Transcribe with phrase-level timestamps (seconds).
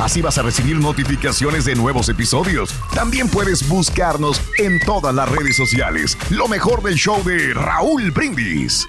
[0.00, 2.74] Así vas a recibir notificaciones de nuevos episodios.
[2.94, 6.16] También puedes buscarnos en todas las redes sociales.
[6.30, 8.88] Lo mejor del show de Raúl Brindis.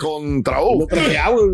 [0.00, 0.88] Contra U.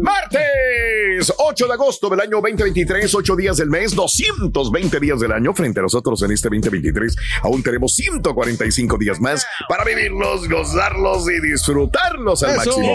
[0.03, 5.53] Martes 8 de agosto del año 2023, 8 días del mes, 220 días del año.
[5.53, 11.41] Frente a nosotros en este 2023, aún tenemos 145 días más para vivirlos, gozarlos y
[11.41, 12.87] disfrutarlos al máximo.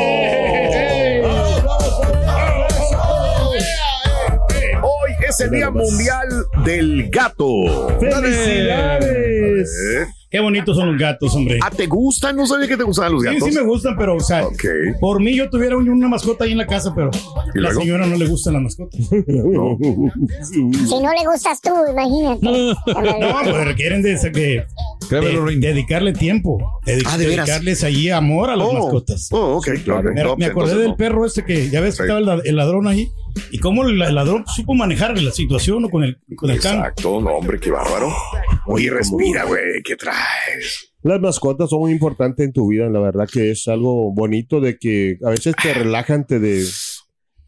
[1.24, 2.17] Hoy
[5.30, 6.28] es el Día Mundial
[6.66, 7.48] del Gato.
[8.00, 9.70] ¡Felicidades!
[9.96, 10.06] Eh.
[10.30, 11.58] Qué bonitos son los gatos, hombre.
[11.64, 12.36] ¿Ah, te gustan?
[12.36, 13.48] No sabía que te gustaban los Sí, gatos.
[13.48, 14.46] sí me gustan, pero, o sea,
[15.00, 17.70] por mí yo tuviera un- una mascota ahí en la casa, pero ¿Y a la
[17.70, 17.80] luego?
[17.80, 19.00] señora no le gustan las mascotas.
[19.10, 22.46] Si no le gustas tú, imagínate.
[22.46, 22.76] No,
[23.44, 24.66] pues requieren de, de-
[25.10, 27.46] de- dedicarle tiempo, de- Ah, ¿de veras?
[27.48, 29.30] dedicarles ahí amor a las Oh, mascotas.
[29.32, 30.12] Oh, ok, claro.
[30.14, 30.98] Me, pues, acordé entonces del no.
[30.98, 32.04] perro este que ya ves Sí.
[32.04, 33.10] que estaba el ladrón ahí
[33.52, 36.78] y cómo el, ladrón supo manejar la situación con el, con el can.
[36.78, 38.14] Exacto, no, hombre, qué bárbaro.
[38.66, 40.94] Oye, respira, güey, ¿qué traes?
[41.04, 44.78] Las mascotas son muy importantes en tu vida, la verdad que es algo bonito de
[44.78, 46.66] que a veces te relajan, te, de,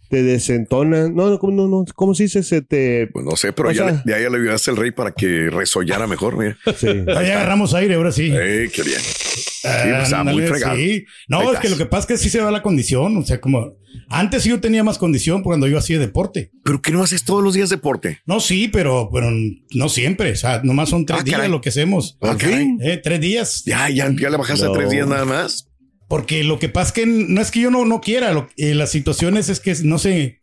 [0.10, 1.16] te desentonan.
[1.16, 2.44] No, no, ¿cómo- no, no, ¿cómo se dice?
[2.44, 3.08] Se te...
[3.14, 5.12] Pues no sé, pero O ya, sea- le, ya, ya le ayudaste al rey para
[5.12, 6.58] que resollara mejor, mira.
[6.78, 6.88] Sí.
[6.88, 8.30] Ahí agarramos aire, ahora sí.
[8.34, 9.00] Eh, qué bien.
[9.00, 10.76] Sí, pues, estaba muy fregado.
[10.76, 10.82] sí.
[10.82, 11.62] Ahí No, es estás.
[11.62, 13.16] que lo que pasa es que sí se va la condición.
[13.18, 13.74] O sea, como
[14.10, 16.52] antes sí yo tenía más condición cuando yo hacía deporte.
[16.64, 18.20] ¿Pero qué no haces todos los días deporte?
[18.26, 20.32] No, sí, pero, pero no siempre.
[20.32, 21.52] O sea, nomás son tres Ah, días caray.
[21.52, 22.18] lo que hacemos.
[22.22, 22.78] Ah, caray.
[22.82, 23.64] Eh, tres días.
[23.66, 25.69] Ya, ya, ya le bajaste a tres días nada más.
[26.10, 28.34] Porque lo que pasa es que no es que yo no, no quiera.
[28.34, 30.40] Lo, eh, las situaciones es que no sé,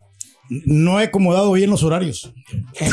[0.48, 2.32] no he acomodado bien los horarios.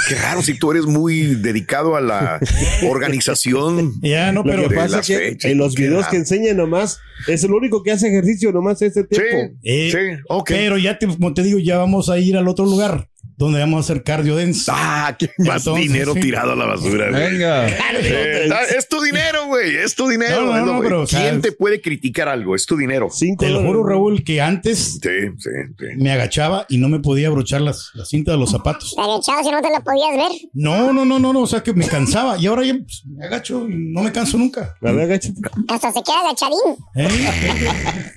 [0.10, 2.40] Qué raro si tú eres muy dedicado a la
[2.90, 3.94] organización.
[4.02, 6.12] Ya, no, Lo pero que de pasa es que fechas, en los videos raro.
[6.12, 9.56] que enseñan nomás, es el único que hace ejercicio nomás este Sí, tiempo.
[9.64, 10.50] Eh, sí, ok.
[10.50, 13.08] Pero ya, te, como te digo, ya vamos a ir al otro lugar
[13.38, 14.70] donde vamos a hacer cardio dance.
[14.74, 16.20] Ah, qué más Entonces, dinero sí.
[16.22, 17.32] tirado a la basura, güey.
[17.32, 17.68] Venga.
[17.68, 19.76] Eh, es tu dinero, güey.
[19.76, 20.46] Es tu dinero.
[20.46, 22.56] No, no, no, pero, ¿Quién te puede criticar algo?
[22.56, 23.10] Es tu dinero.
[23.12, 25.86] Cinco Te lo juro, Raúl, que antes Sí, sí, sí.
[25.98, 28.94] me agachaba y no me podía abrochar las, las cintas de los zapatos.
[28.96, 30.32] Te agachabas y no te la podías ver.
[30.54, 33.26] No, no, no, no, no, o sea que me cansaba y ahora ya pues, me
[33.26, 34.76] agacho y no me canso nunca.
[34.82, 35.36] A ver, agáchate.
[35.68, 36.58] Hasta se queda agachadín.
[36.96, 37.08] ¿Eh?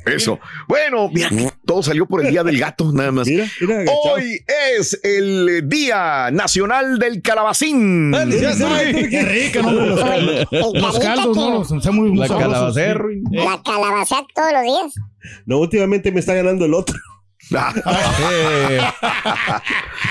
[0.06, 0.38] Eso.
[0.69, 1.31] Bueno, mira,
[1.64, 3.26] todo salió por el Día del Gato, nada más.
[3.26, 4.14] Mira, mira, agachado.
[4.14, 4.41] Hoy
[4.79, 8.12] es el Día Nacional del Calabacín.
[8.12, 9.70] Qué rica, ¿no?
[9.70, 11.93] Los, caldos, ¿no?
[11.93, 12.73] Muy, muy La.
[12.76, 12.94] Eh,
[13.31, 14.94] La calabacea todos los días.
[15.47, 16.97] No, últimamente me está ganando el otro.
[17.54, 17.72] Ah.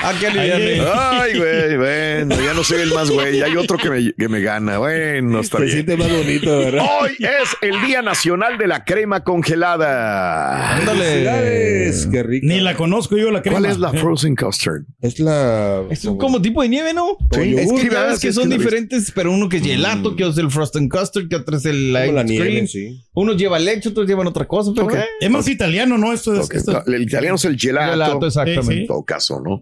[0.04, 4.40] Ay, güey, bueno, ya no soy el más güey, hay otro que me, que me
[4.42, 4.78] gana.
[4.78, 5.74] Bueno, está Se bien.
[5.76, 6.86] siente más bonito, ¿verdad?
[7.02, 10.80] Hoy es el Día Nacional de la Crema Congelada.
[10.86, 12.48] Qué rico.
[12.48, 13.60] Ni la conozco yo la crema.
[13.60, 14.84] ¿Cuál es la frozen custard?
[15.02, 15.84] Es la.
[15.90, 17.18] Es un como tipo de nieve, ¿no?
[17.32, 21.28] Sí, es que son diferentes, pero uno que es gelato, que es el frozen custard,
[21.30, 22.68] que otro es el Como la ice nieve, cream.
[22.68, 23.02] sí.
[23.14, 24.96] Unos llevan leche, otros llevan otra cosa, pero Ok.
[24.96, 26.12] eh, Es más italiano, ¿no?
[26.14, 26.52] Esto es.
[26.52, 27.92] Esto- El italiano es el gelato.
[27.92, 28.74] gelato, exactamente.
[28.74, 29.62] Sí, En todo caso, ¿no?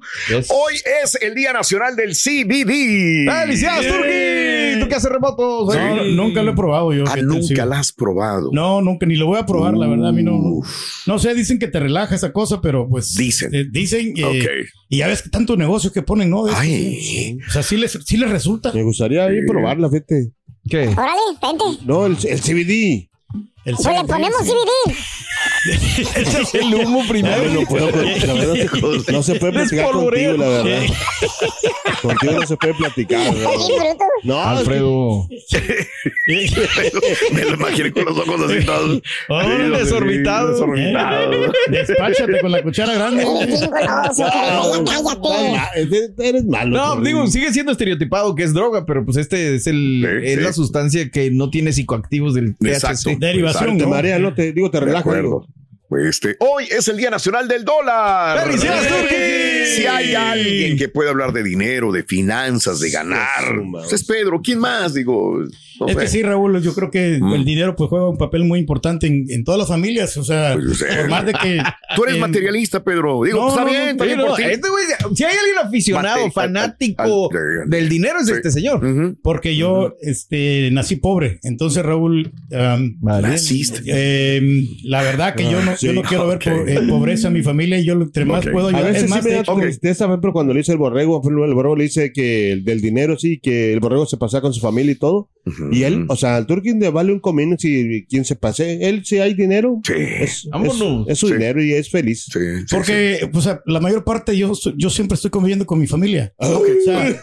[0.49, 0.73] Hoy
[1.03, 3.25] es el Día Nacional del CBD.
[3.41, 4.79] ¡Felicidades, Turki!
[4.81, 5.75] ¿Tú qué haces remotos?
[5.75, 7.05] No, nunca lo he probado yo.
[7.07, 8.49] Ah, nunca la has probado.
[8.51, 10.09] No, nunca, ni lo voy a probar, la verdad.
[10.09, 10.41] A mí no.
[11.07, 13.13] No, sé, dicen que te relaja esa cosa, pero pues.
[13.15, 13.53] Dicen.
[13.53, 14.13] eh, dicen.
[14.17, 14.67] eh, Ok.
[14.89, 16.47] Y ya ves que tanto negocio que ponen, ¿no?
[16.47, 17.37] Esto, Ay.
[17.47, 18.71] O sea, sí les, sí les resulta.
[18.73, 20.31] Me gustaría ir probarla, fíjate.
[20.69, 20.87] ¿Qué?
[20.89, 21.83] Órale, vente.
[21.85, 23.09] No, el, el CBD.
[23.65, 24.51] El Pues le CBD, ponemos sí.
[26.59, 27.43] El humo primero.
[27.45, 30.81] No, no puedo, con- la verdad, no, no se puede platicar contigo, la verdad.
[32.01, 33.33] Contigo no se puede platicar.
[34.23, 35.27] No, Alfredo.
[37.33, 39.01] Me lo imaginé con los ojos así todos.
[39.29, 40.51] Órale, desorbitado.
[40.51, 41.33] desorbitado.
[41.33, 43.25] Eh, Despáchate con la cuchara grande.
[44.85, 46.13] Cállate.
[46.19, 46.77] Eres, malo.
[46.77, 50.35] No, digo, sigue siendo estereotipado que es droga, pero pues este es el Sí, es
[50.37, 50.41] sí.
[50.43, 53.11] la sustancia que no tiene psicoactivos del Exacto.
[53.59, 53.89] Te ¿no?
[53.89, 55.13] marea, no te digo, te relaja.
[55.15, 55.45] digo.
[55.87, 58.51] Pues, Este, hoy es el Día Nacional del Dólar.
[58.57, 64.41] Si hay alguien que puede hablar de dinero, de finanzas, de ganar, pues es Pedro.
[64.43, 64.93] ¿Quién más?
[64.93, 65.43] Digo,
[65.87, 65.99] Es sé.
[66.01, 67.33] que sí, Raúl, yo creo que Mm.
[67.33, 70.15] el dinero pues juega un papel muy importante en, en todas las familias.
[70.17, 71.61] O sea, Pues, por más de que.
[71.95, 73.21] Tú eres materialista, Pedro.
[73.23, 74.43] Digo, No, pues, está no, bien, no, está bien por ti.
[74.43, 74.83] este güey,
[75.15, 78.33] si hay alguien aficionado, Mate- fanático al- al- al- del dinero es Sí.
[78.33, 78.81] este señor.
[79.21, 81.39] Porque yo este, nací pobre.
[81.43, 83.81] Entonces, Raúl, um, Naciste.
[83.85, 84.41] eh,
[84.83, 87.77] la verdad que yo no, yo no quiero ver po- eh, pobreza en mi familia
[87.79, 88.85] y yo lo- entre más puedo A ayudar.
[88.85, 91.53] veces Es más, sí me da hecho, tristeza, pero cuando le dice el borrego, el
[91.53, 94.59] borrego le dice que el del dinero sí, que el borrego se pasea con su
[94.61, 95.29] familia y todo.
[95.45, 95.69] Ujú.
[95.73, 98.87] Y él, o sea, al Turkin le vale un comino si quien se pase.
[98.87, 99.93] Él, si hay dinero, Sí.
[99.97, 101.07] es, Vámonos.
[101.07, 101.33] es- es su Sí.
[101.33, 102.25] dinero y es feliz.
[102.31, 102.65] Sí, sí, sí.
[102.75, 106.33] Porque pues, la mayor parte yo, so- yo siempre estoy conviviendo con mi familia.
[106.39, 107.13] Ah, O sea, y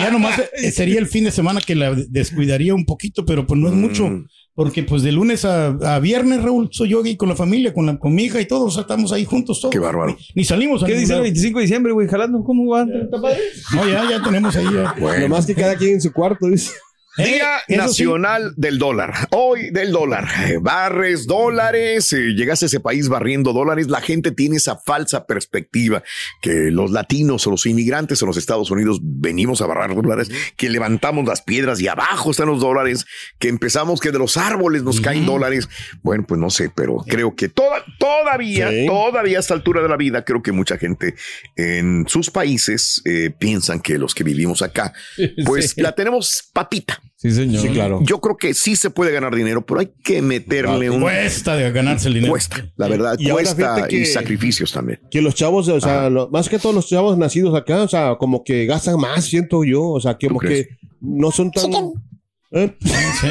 [0.00, 3.60] ya nomás eh, sería el fin de semana que la descuidaría un poquito, pero pues
[3.60, 4.08] no es mucho.
[4.08, 4.26] Mm.
[4.54, 7.86] Porque pues de lunes a, a viernes, Raúl, soy yo aquí con la familia, con,
[7.86, 9.70] la, con mi hija y todos, o sea, estamos ahí juntos todos.
[9.70, 10.16] Qué bárbaro.
[10.34, 11.22] Ni salimos a ¿Qué dice el lado.
[11.22, 12.08] 25 de diciembre, güey?
[12.08, 12.82] Jalando, ¿cómo va?
[12.82, 13.38] ¿Está padre?
[13.72, 14.64] No, ya, ya tenemos ahí.
[14.74, 14.96] ya.
[14.98, 15.28] Bueno.
[15.28, 16.72] Nomás que cada quien en su cuarto, dice.
[17.18, 17.76] Día Eh, sí.
[17.76, 19.12] Nacional del Dólar.
[19.32, 20.28] Hoy del dólar.
[20.60, 22.12] Barres dólares.
[22.12, 23.88] eh, llegaste a ese país barriendo dólares.
[23.88, 26.02] La gente tiene esa falsa perspectiva
[26.40, 30.70] que los latinos o los inmigrantes en los Estados Unidos venimos a barrar dólares, que
[30.70, 33.04] levantamos las piedras y abajo están los dólares,
[33.38, 35.68] que empezamos que de los árboles nos caen dólares.
[36.02, 38.86] Bueno, pues no sé, pero creo que toda, todavía, Sí.
[38.86, 41.14] todavía a esta altura de la vida, creo que mucha gente
[41.56, 44.92] en sus países eh, piensan que los que vivimos acá,
[45.44, 45.80] pues Sí.
[45.80, 47.00] la tenemos patita.
[47.16, 47.60] Sí, señor.
[47.62, 48.00] Sí, claro.
[48.04, 51.70] Yo creo que sí se puede ganar dinero, pero hay que meterle un Cuesta de
[51.72, 52.32] ganarse el dinero.
[52.32, 55.00] cuesta, la verdad, Y cuesta y que- sacrificios también.
[55.10, 58.16] Que los chavos, o sea, lo- más que todos los chavos nacidos acá, o sea,
[58.18, 60.66] como que gastan más, siento yo, o sea, como crees?
[60.68, 61.70] que no son tan...
[62.52, 62.74] ¿Eh?
[62.80, 63.28] Sí.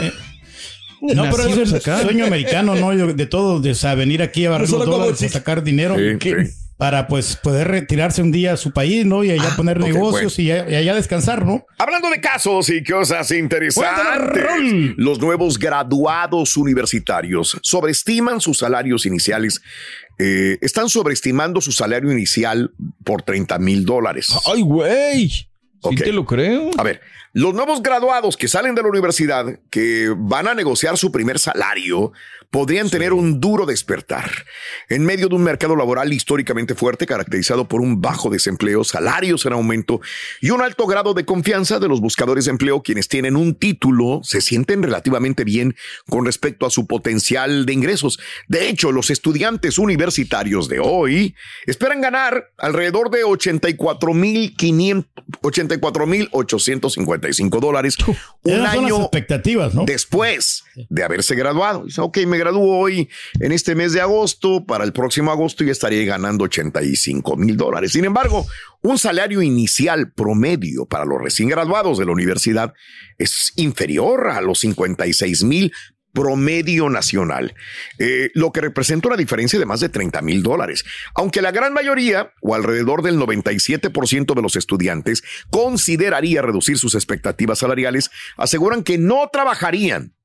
[1.16, 2.02] No, pero es Nacidos el acá.
[2.02, 2.94] sueño americano, ¿no?
[2.94, 5.96] Yo- De todos, de o sea, venir aquí a barrer los dólares, a sacar dinero
[5.96, 6.52] Sí, que- sí.
[6.78, 9.24] para pues poder retirarse un día a su país, ¿no?
[9.24, 11.66] Y allá poner ok, negocios y, a- y allá descansar, ¿no?
[11.80, 14.44] Hablando de casos y cosas interesantes,
[14.98, 19.62] los nuevos graduados universitarios sobreestiman sus salarios iniciales.
[20.20, 22.72] eh, están sobreestimando su salario inicial
[23.04, 24.30] por 30 mil dólares.
[24.52, 25.32] Ay, güey.
[25.83, 25.95] Sí Ok.
[26.03, 26.71] te lo creo.
[26.77, 27.01] A ver,
[27.33, 32.12] los nuevos graduados que salen de la universidad, que van a negociar su primer salario,
[32.50, 34.30] podrían tener un duro despertar
[34.89, 39.54] en medio de un mercado laboral históricamente fuerte, caracterizado por un bajo desempleo, salarios en
[39.54, 40.01] aumento
[40.42, 44.22] y un alto grado de confianza de los buscadores de empleo, quienes tienen un título,
[44.24, 45.75] se sienten relativamente bien
[46.10, 48.20] con respecto a su potencial de ingresos.
[48.48, 51.36] De hecho, los estudiantes universitarios de hoy
[51.66, 54.56] esperan ganar alrededor de 84 mil
[55.42, 57.98] 84 mil 855 dólares
[58.44, 59.86] un año expectativas, ¿no?
[59.86, 61.86] después de haberse graduado.
[61.86, 65.72] Dice, ok, me gradúo hoy en este mes de agosto, para el próximo agosto ya
[65.72, 67.92] estaría ganando 85 mil dólares.
[67.92, 68.46] Sin embargo,
[68.82, 72.74] un salario inicial promedio para los recién graduados de la universidad
[73.18, 75.74] es inferior a los 56 mil
[76.13, 77.54] promedio nacional,
[78.00, 80.84] eh, lo que representa una diferencia de más de 30 mil dólares.
[81.13, 87.60] Aunque la gran mayoría, o alrededor del 97% de los estudiantes, consideraría reducir sus expectativas
[87.60, 90.16] salariales, aseguran que no trabajarían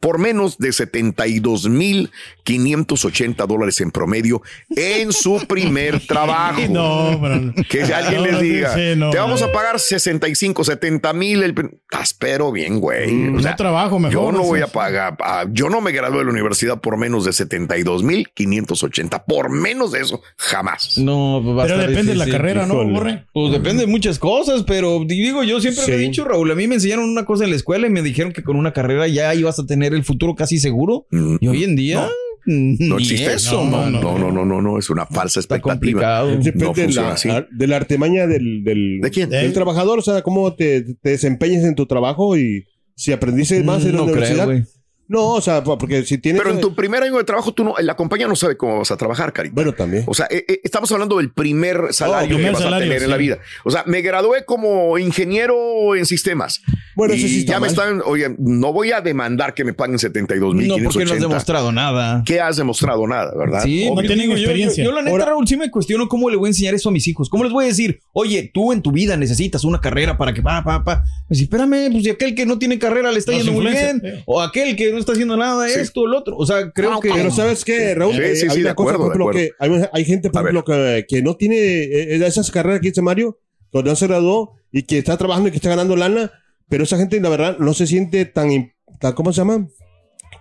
[0.00, 4.42] por menos de 72.580 dólares en promedio
[4.74, 6.60] en su primer trabajo.
[6.70, 10.64] No, pero- Que si alguien No, les diga, sí, no, te vamos a pagar 65,
[10.64, 11.42] 70 mil.
[11.42, 11.54] el
[11.90, 13.10] Estás pero bien, güey.
[13.12, 15.16] Mm, no trabajo mejor, Yo no voy a pagar,
[15.52, 19.24] yo no me gradué de la universidad por menos de 72 mil 580.
[19.24, 20.98] Por menos de eso, jamás.
[20.98, 22.84] No, pues va a Pero estar depende de la carrera, ¿no.
[22.86, 23.24] Borre?
[23.32, 26.04] Pues depende de muchas cosas, pero digo, yo siempre lo he Sí.
[26.04, 28.42] dicho, Raúl, a mí me enseñaron una cosa en la escuela y me dijeron que
[28.42, 31.06] con una carrera ya ibas a tener el futuro casi seguro.
[31.10, 32.08] Mm, Y hoy en día,
[32.46, 33.64] mm, No ni existe eso.
[33.64, 35.72] No, no, no, no, no, no, es una falsa Está expectativa.
[36.00, 36.28] complicado.
[36.38, 37.28] Depende No de, la, así.
[37.50, 39.30] de la artemaña del, del, ¿De quién?
[39.30, 42.64] del trabajador, o sea, cómo te, te desempeñas en tu trabajo y
[42.94, 44.68] si aprendiste más en la no creo, universidad.
[45.08, 46.42] No, o sea, porque si tienes...
[46.42, 48.90] Pero en tu primer año de trabajo, tú no, la compañía no sabe cómo vas
[48.90, 49.50] a trabajar, Cari.
[49.50, 50.04] Bueno, también.
[50.06, 53.02] O sea, eh, eh, estamos hablando del primer salario primer que vas salario, a tener
[53.02, 53.38] en la vida.
[53.64, 56.62] O sea, me gradué como ingeniero en sistemas.
[56.94, 59.74] Bueno, y eso sí está ya me están, oye, no voy a demandar que me
[59.74, 62.22] paguen 72 mil No, porque no has demostrado nada.
[62.24, 63.06] ¿Qué has demostrado?
[63.06, 63.62] Nada, ¿verdad?
[63.62, 64.82] Sí, no tienen digo, yo- experiencia.
[64.84, 66.88] Yo, yo la neta, Ahora- Raúl, sí me cuestiono cómo le voy a enseñar eso
[66.88, 67.28] a mis hijos.
[67.28, 70.42] ¿Cómo les voy a decir, oye, tú en tu vida necesitas una carrera para que
[70.42, 71.04] pa, pa, pa?
[71.28, 74.00] Pues espérame, pues si aquel que no tiene carrera le está yendo muy bien.
[74.02, 74.22] sí.
[74.26, 75.80] O aquel que no está haciendo nada, Sí.
[75.80, 76.36] esto, el otro.
[76.36, 77.10] O sea, creo que.
[77.10, 78.14] Pero ¿sabes qué, Raúl?
[78.14, 80.64] Sí, Eh, sí, hay una cosa, acuerdo, por ejemplo, que hay, hay gente, por ejemplo,
[80.64, 83.38] que, que no tiene eh, esas carreras que dice Mario,
[83.72, 86.32] que no se graduó y que está trabajando y que está ganando lana,
[86.68, 89.68] pero esa gente, la verdad, no se siente tan, tan ¿cómo se llama?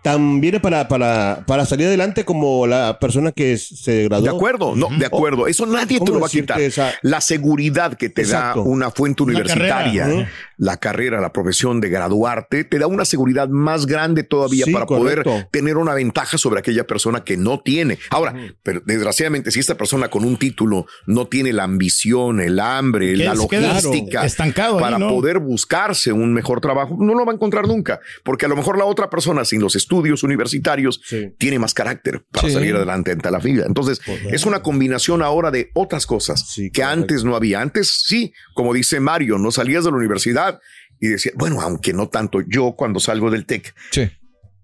[0.05, 4.23] Tan viene para, para, para salir adelante como la persona que se graduó.
[4.23, 5.47] De acuerdo, no, de acuerdo.
[5.47, 6.61] Eso nadie te ¿Cómo lo va a quitar.
[6.61, 8.59] esa- La seguridad que te Exacto.
[8.63, 10.29] da una fuente La universitaria, carrera, ¿eh?
[10.57, 14.85] la carrera, la profesión de graduarte, te da una seguridad más grande todavía Sí, para
[14.85, 15.23] correcto.
[15.23, 17.97] poder tener una ventaja sobre aquella persona que no tiene.
[18.11, 23.17] Ahora, pero desgraciadamente, si esta persona con un título no tiene la ambición, el hambre,
[23.17, 25.09] la logística estancado ahí, para ¿no?
[25.09, 28.77] poder buscarse un mejor trabajo, no lo va a encontrar nunca, porque a lo mejor
[28.77, 31.33] la otra persona sin los estudios universitarios Sí.
[31.37, 32.53] tiene más carácter para Sí.
[32.53, 33.65] salir adelante ante la vida.
[33.67, 37.01] Entonces, es una combinación ahora de otras cosas Sí, que correcto.
[37.01, 37.61] antes no había.
[37.61, 40.59] Antes sí, como dice Mario, no salías de la universidad
[40.99, 43.73] y decía, bueno, aunque no tanto, yo cuando salgo del TEC,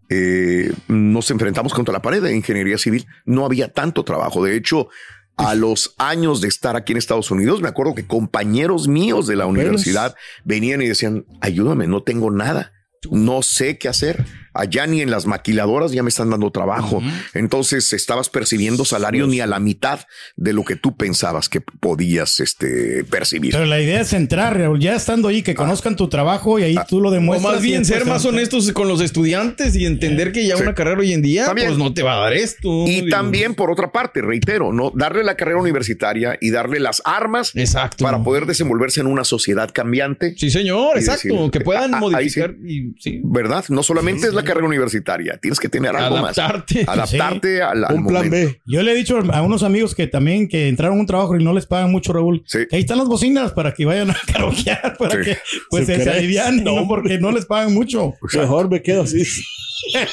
[0.09, 3.05] eh, nos enfrentamos contra la pared de ingeniería civil.
[3.25, 4.43] No había tanto trabajo.
[4.43, 4.89] De hecho,
[5.37, 9.35] a los años de estar aquí en Estados Unidos, me acuerdo que compañeros míos de
[9.37, 12.73] la universidad venían y decían, ayúdame, no tengo nada.
[13.09, 14.25] No sé qué hacer.
[14.53, 17.01] Allá ni en las maquiladoras ya me están dando trabajo.
[17.33, 20.01] Entonces estabas percibiendo salario ni a la mitad
[20.35, 23.53] de lo que tú pensabas que podías este, percibir.
[23.53, 26.75] Pero la idea es entrar, Raúl, ya estando ahí, que conozcan tu trabajo y ahí
[26.87, 27.53] tú lo O demuestras.
[27.55, 30.63] más y bien ser más honestos con los estudiantes y entender que ya Sí.
[30.63, 31.67] una carrera hoy en día, También.
[31.69, 32.85] pues no te va a dar esto.
[32.87, 34.91] Y también, por otra parte, reitero, ¿no?
[34.95, 38.03] Darle la carrera universitaria y darle las armas Exacto.
[38.03, 40.35] para poder desenvolverse en una sociedad cambiante.
[40.37, 41.27] Sí, señor, exacto.
[41.33, 42.11] decir, que puedan ah, ah, sí.
[42.11, 42.55] modificar.
[42.65, 43.21] y, sí.
[43.23, 43.65] ¿Verdad?
[43.69, 46.85] No solamente es la carrera universitaria, tienes que tener algo Adaptarte.
[46.85, 46.97] más.
[46.97, 48.53] Adaptarte al, al Un plan momento.
[48.53, 48.61] B.
[48.65, 51.43] Yo le he dicho a unos amigos que también que entraron a un trabajo y
[51.43, 52.43] no les pagan mucho, Raúl.
[52.45, 52.59] Sí.
[52.69, 55.31] que ahí están las bocinas para que vayan a karaokear, para Sí.
[55.31, 55.37] que
[55.69, 56.17] pues ¿Sí se, se crees?
[56.17, 56.87] alivianen, ¿no?
[56.87, 58.13] Porque no les pagan mucho.
[58.33, 59.23] Mejor me quedo así.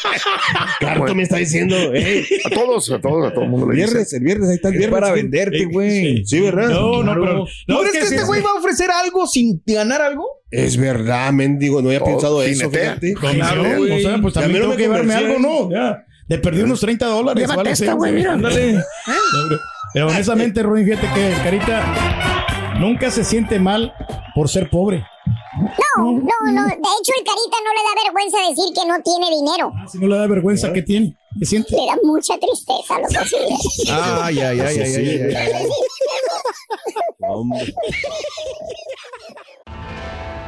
[0.81, 3.87] Carto me está diciendo, hey, A todos, a todos, a todo el mundo le dice.
[3.87, 5.01] viernes, el viernes, ahí está el Es viernes.
[5.01, 5.21] para sí.
[5.23, 6.25] venderte, güey.
[6.25, 6.69] Sí, ¿verdad?
[6.69, 7.21] No, no, Claro.
[7.23, 7.35] pero.
[7.67, 8.47] ¿No, No, es crees que, sí, este güey sí.
[8.47, 10.27] va a ofrecer algo sin ganar algo?
[10.51, 13.15] Es verdad, mendigo, no había Oh, pensado eso, fíjate.
[13.15, 15.71] Claro, o sea, pues también no tengo me que llevarme algo, ¿no?
[15.71, 16.05] Ya.
[16.27, 17.41] De perdí unos 30 dólares.
[17.43, 18.33] Llévate vale, esta, güey, mira.
[18.35, 18.83] Ándale.
[19.95, 23.93] Pero honestamente, Ruin, fíjate que Carita nunca se siente mal
[24.35, 25.05] por ser pobre.
[25.59, 26.67] No, no, no.
[26.67, 29.73] De hecho, el carita no le da vergüenza decir que no tiene dinero.
[29.75, 31.17] Ah, Si no le da vergüenza, ¿qué tiene?
[31.39, 31.75] ¿Qué siente?
[31.75, 33.07] Le da mucha tristeza, lo
[34.23, 35.67] ay, ay, ay, ay, ay, ay.
[37.21, 37.75] Hombre.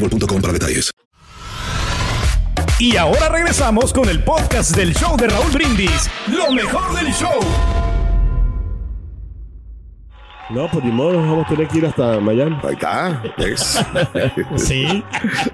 [0.00, 0.90] boostmobile.com para detalles.
[2.78, 6.10] Y ahora regresamos con el podcast del show de Raúl Brindis.
[6.28, 7.38] Lo mejor del show.
[10.48, 12.56] No, pues ni modo, vamos a tener que ir hasta Miami.
[12.64, 13.78] Ahí está, ¿ves?
[14.56, 15.04] Sí.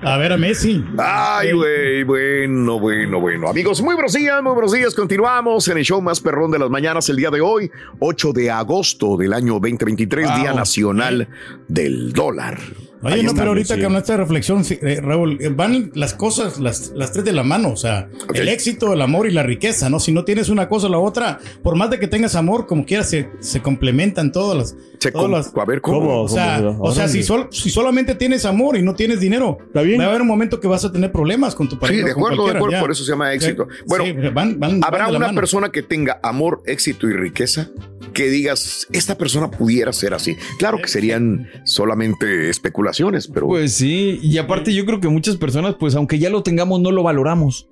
[0.03, 0.83] A ver a Messi.
[0.97, 3.49] Ay, güey, bueno, bueno, bueno.
[3.49, 4.95] Amigos, muy buenos días, muy buenos días.
[4.95, 8.51] Continuamos en el show más perrón de las mañanas el día de hoy, 8 de
[8.51, 10.57] agosto del año 2023, Día Wow.
[10.57, 11.29] Nacional
[11.69, 12.59] del Dólar.
[13.03, 13.81] Oye, no, pero ahorita sí.
[13.81, 17.33] que hablaste de reflexión, sí, eh, Raúl, eh, van las cosas, las, las tres de
[17.33, 18.37] la mano, o sea, Ok.
[18.37, 20.01] el éxito, el amor y la riqueza, ¿no?
[20.01, 22.85] Si no tienes una cosa o la otra, por más de que tengas amor, como
[22.87, 24.77] quieras, se, se complementan todas las...
[24.99, 26.01] Se todas las- a ver, ¿cómo?
[26.01, 26.23] ¿Cómo?
[26.23, 26.83] o sea, ¿Cómo?
[26.83, 30.01] o sea si, sol- si solamente tienes amor y no tienes dinero, Está bien.
[30.01, 32.01] va a haber un momento que vas a tener problemas con tu pareja.
[32.01, 32.81] Sí, de acuerdo, de acuerdo, ya.
[32.81, 33.69] por eso se llama éxito.
[33.71, 35.37] Sí, Bueno, sí, van- van- ¿Habrá van una mano.
[35.41, 37.69] persona que tenga amor, éxito y riqueza
[38.15, 40.35] que digas, esta persona pudiera ser así?
[40.59, 42.86] Claro que serían solamente especulaciones,
[43.33, 43.47] pero...
[43.47, 46.91] Pues sí, y aparte yo creo que muchas personas, pues aunque ya lo tengamos, no
[46.93, 47.69] lo valoramos.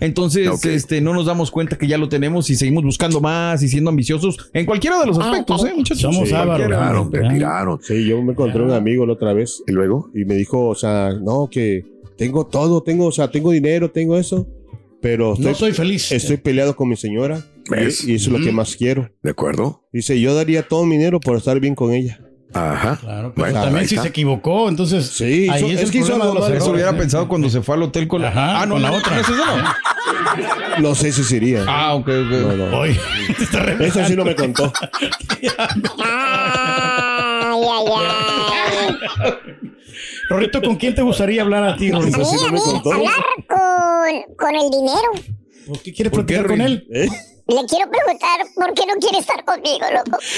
[0.00, 3.68] Entonces, este, no nos damos cuenta que ya lo tenemos y seguimos buscando más y
[3.68, 6.00] siendo ambiciosos en cualquiera de los aspectos, ¿eh, muchachos?
[6.14, 6.66] Somos Sí, ávaros.
[6.66, 7.28] Tiraron, te Ah.
[7.32, 7.78] tiraron.
[7.82, 10.10] Sí, yo me encontré un amigo la otra vez ¿Y luego?
[10.14, 11.84] y me dijo, o sea, no, que
[12.16, 14.46] tengo todo, tengo, o sea, tengo dinero, tengo eso,
[15.00, 16.12] pero estoy, No soy feliz.
[16.12, 18.04] estoy peleado con mi señora ¿Ves?
[18.04, 19.10] y, y eso es lo que más quiero.
[19.22, 19.82] ¿De acuerdo?
[19.92, 22.20] Dice, yo daría todo mi dinero por estar bien con ella.
[22.52, 22.96] Ajá.
[23.00, 24.02] Claro, pero Bueno, también si está.
[24.02, 26.48] se equivocó, entonces Sí, ahí hizo- es, es el que hizo problema algo de los
[26.48, 28.28] mal, Eso hubiera pensado cuando se fue al hotel con la...
[28.28, 29.16] Ajá, ah, no, con la no, otra.
[29.22, 30.80] ¿no no?
[30.80, 31.64] No sé si sería.
[31.68, 32.30] Ah, ok, ok.
[32.30, 32.78] No, no.
[32.78, 32.98] Oye,
[33.36, 34.72] te está Eso sí no me contó.
[36.02, 39.32] Ay, ay, ay.
[40.28, 42.20] Rorrito, ¿con quién te gustaría hablar a ti, Rorrito?
[42.22, 42.92] Eso sí no me contó.
[42.92, 43.14] Hablar
[43.48, 45.10] con, con el dinero.
[45.66, 46.86] ¿Por qué quieres ¿Por qué, platicar con él?
[46.92, 47.08] ¿Eh?
[47.50, 50.18] Le quiero preguntar por qué no quiere estar conmigo, loco.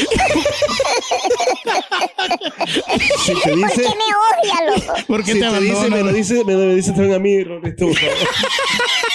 [3.24, 4.94] Si te ¿Por dice, qué me odia, loco?
[5.06, 6.12] ¿Por qué si te te dice, me lo abandona?
[6.12, 7.96] dice, me lo dice también a mí, por favor.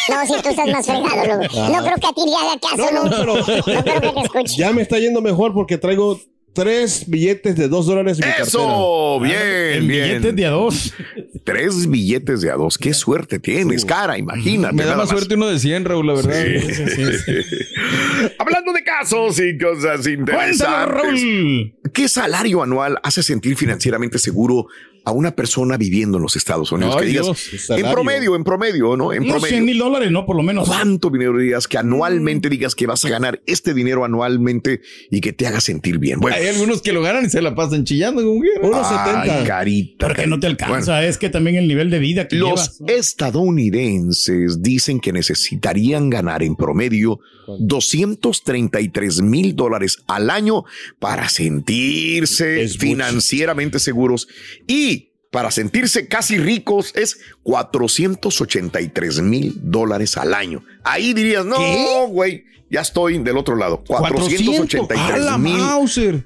[0.09, 1.55] No, si tú estás más fregado, loco.
[1.71, 3.09] No creo que a ti le haga caso, No, no.
[3.09, 4.55] pero- creo que te escuche.
[4.57, 6.19] Ya me está yendo mejor porque traigo
[6.63, 8.47] tres billetes de dos dólares en mi cartera.
[8.47, 9.37] Eso, bien,
[9.73, 10.03] En bien.
[10.07, 10.93] billetes de a dos.
[11.43, 12.77] Tres billetes de a dos.
[12.77, 14.75] Qué suerte tienes, cara, imagínate.
[14.75, 16.33] Me da nada más suerte uno de 100, Raúl, la verdad.
[18.39, 21.21] Hablando de casos y cosas Cuéntalo, interesantes.
[21.21, 21.75] Raúl.
[21.93, 24.67] ¿Qué salario anual hace sentir financieramente seguro
[25.07, 26.95] a una persona viviendo en los Estados Unidos?
[26.97, 29.13] Ay, que digas, Dios, en promedio, en promedio, ¿no?
[29.13, 29.63] En Unos 100 promedio.
[29.65, 30.25] mil dólares, ¿no?
[30.25, 30.67] Por lo menos.
[30.67, 35.31] ¿Cuánto dinero digas que anualmente digas que vas a ganar este dinero anualmente y que
[35.31, 36.19] te haga sentir bien?
[36.19, 38.21] Bueno, Hay algunos que lo ganan y se la pasan chillando.
[38.29, 39.43] Unos ay, 70.
[39.45, 40.07] carita.
[40.07, 40.91] Porque no te alcanza.
[40.95, 42.81] Bueno, es que también el nivel de vida que los llevas.
[42.81, 42.87] ¿no?
[42.87, 47.19] estadounidenses dicen que necesitarían ganar en promedio
[47.59, 50.63] 233 mil dólares al año
[50.99, 52.79] para sentirse Es mucho.
[52.87, 54.27] financieramente seguros
[54.67, 54.96] y
[55.37, 60.65] para sentirse casi ricos es 483 mil dólares al año.
[60.83, 63.83] Ahí dirías, no, güey, ya estoy del otro lado.
[63.87, 65.61] 483 ¡A la mil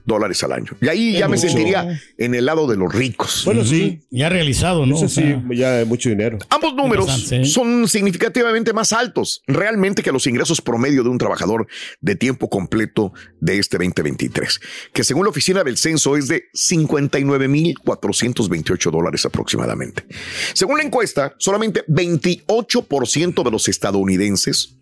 [0.06, 0.71] dólares al año.
[0.82, 3.43] Y ahí ya me sentiría en el lado de los ricos.
[3.45, 4.01] Bueno, sí.
[4.10, 4.95] Ya realizado, ¿no?
[4.95, 6.38] Eso sí, ya mucho dinero.
[6.49, 7.45] Ambos números ¿sí?
[7.45, 11.65] son significativamente más altos realmente que los ingresos promedio de un trabajador
[11.99, 14.60] de tiempo completo de este 2023,
[14.93, 20.06] que según la oficina del censo es de 59.428 dólares aproximadamente.
[20.54, 24.77] Según la encuesta, solamente 28% de los estadounidenses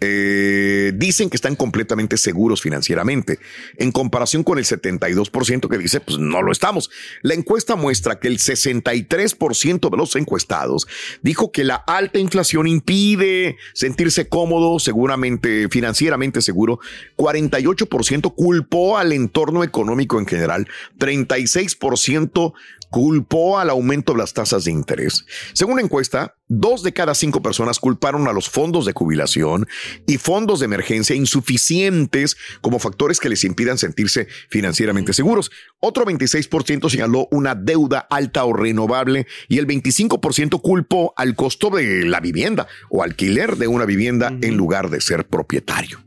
[0.00, 3.38] eh, dicen que están completamente seguros financieramente,
[3.76, 6.90] en comparación con el 72% que dice, pues no lo estamos.
[7.22, 10.86] La encuesta muestra que el 63% de los encuestados
[11.22, 16.78] dijo que la alta inflación impide sentirse cómodo, seguramente financieramente seguro.
[17.16, 20.68] 48% culpó al entorno económico en general.
[20.98, 22.52] 36%
[22.90, 25.26] culpó al aumento de las tasas de interés.
[25.52, 29.66] Según la encuesta, dos de cada cinco personas culparon a los fondos de jubilación
[30.06, 35.50] y fondos de emergencia insuficientes como factores que les impidan sentirse financieramente seguros.
[35.80, 42.04] Otro 26% señaló una deuda alta o renovable y el 25% culpó al costo de
[42.04, 46.05] la vivienda o alquiler de una vivienda en lugar de ser propietario.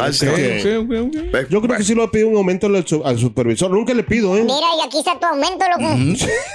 [0.00, 0.10] Ah,
[1.50, 3.70] Yo creo que sí lo va a pedir un aumento al, su- al supervisor.
[3.70, 4.42] Nunca le pido, ¿eh?
[4.42, 5.94] Mira, y aquí está tu aumento, loco.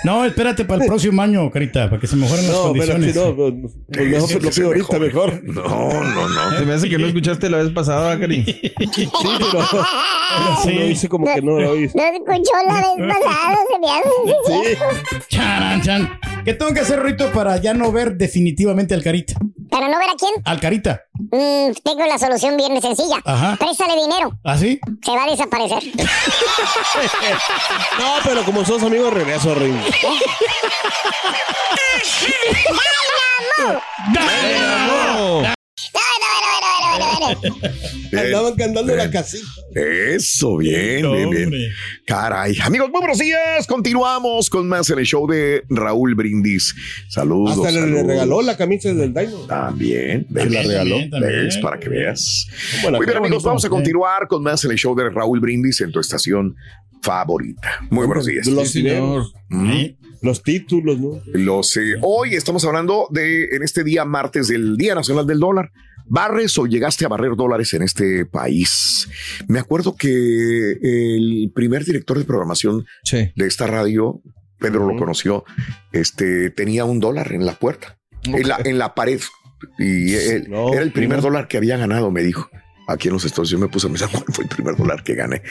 [0.04, 3.16] No, espérate para el próximo año, Carita, para que se mejoren las No, condiciones.
[3.16, 3.54] no, no, pues
[3.90, 5.42] mejor Sí, lo pido ahorita mejore.
[5.42, 5.44] mejor.
[5.44, 6.58] No, no, no.
[6.58, 8.44] Se me hace que no escuchaste la vez pasada, Cari.
[8.46, 8.72] Sí,
[9.12, 9.68] pero
[10.64, 10.72] Sí.
[10.74, 11.90] lo hice como que no lo oí.
[11.94, 14.10] No escuchó la vez pasada, se me hace.
[14.46, 14.78] Sí,
[15.20, 15.36] Sí.
[15.36, 16.10] Charan, chan.
[16.46, 19.36] ¿Qué tengo que hacer, Rito, para ya no ver definitivamente al Carita?
[19.74, 20.32] ¿Para no ver a quién?
[20.46, 21.02] Al Carita.
[21.32, 23.20] Mm, tengo la solución bien sencilla.
[23.26, 23.56] Ajá.
[23.60, 24.32] Préstale dinero.
[24.44, 24.80] ¿Ah, sí?
[25.04, 25.82] Se va a desaparecer.
[27.98, 29.76] No, pero como sos amigos, regreso, Ring.
[34.12, 35.54] ¡Dynamo!
[38.18, 39.46] Andaban cantando la casita.
[39.76, 41.52] Eso, bien, bien, bien.
[42.06, 42.56] Caray.
[42.64, 43.66] Amigos, muy buenos días.
[43.68, 46.76] Continuamos con más en el show de Raúl Brindis.
[47.10, 47.58] Saludos.
[47.58, 48.08] Hasta le, le saludos.
[48.08, 49.38] regaló la camisa del Dino.
[49.48, 50.28] También.
[50.34, 50.98] Se la regaló.
[51.20, 51.58] ¿Ves?
[51.58, 52.48] Para que veas.
[52.84, 55.82] Bueno, Muy bien, amigos, vamos a continuar con más en el show de Raúl Brindis
[55.82, 56.56] en tu estación
[57.02, 57.70] favorita.
[57.90, 58.48] Muy buenos días.
[58.48, 59.86] Los dineros, Mm.
[60.22, 61.22] los títulos, ¿no?
[61.34, 65.72] Los, eh, hoy estamos hablando de, en este día martes, del Día Nacional del Dólar.
[66.06, 69.08] ¿Barres o llegaste a barrer dólares en este país?
[69.48, 72.86] Me acuerdo que el primer director de programación
[73.36, 74.22] de esta radio,
[74.60, 75.44] Pedro lo conoció,
[75.92, 79.20] este, tenía un dólar en la puerta, en, la, en la pared.
[79.80, 81.24] Y él- No, era el primer no.
[81.24, 82.50] dólar que había ganado, me dijo.
[82.86, 85.04] Aquí en los Estados Unidos yo me puse a pensar cuál fue el primer dólar
[85.04, 85.42] que gané.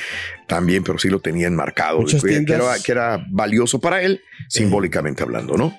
[0.46, 2.00] También, pero sí lo tenía enmarcado.
[2.54, 5.74] Era, que era valioso para él, simbólicamente hablando, ¿no?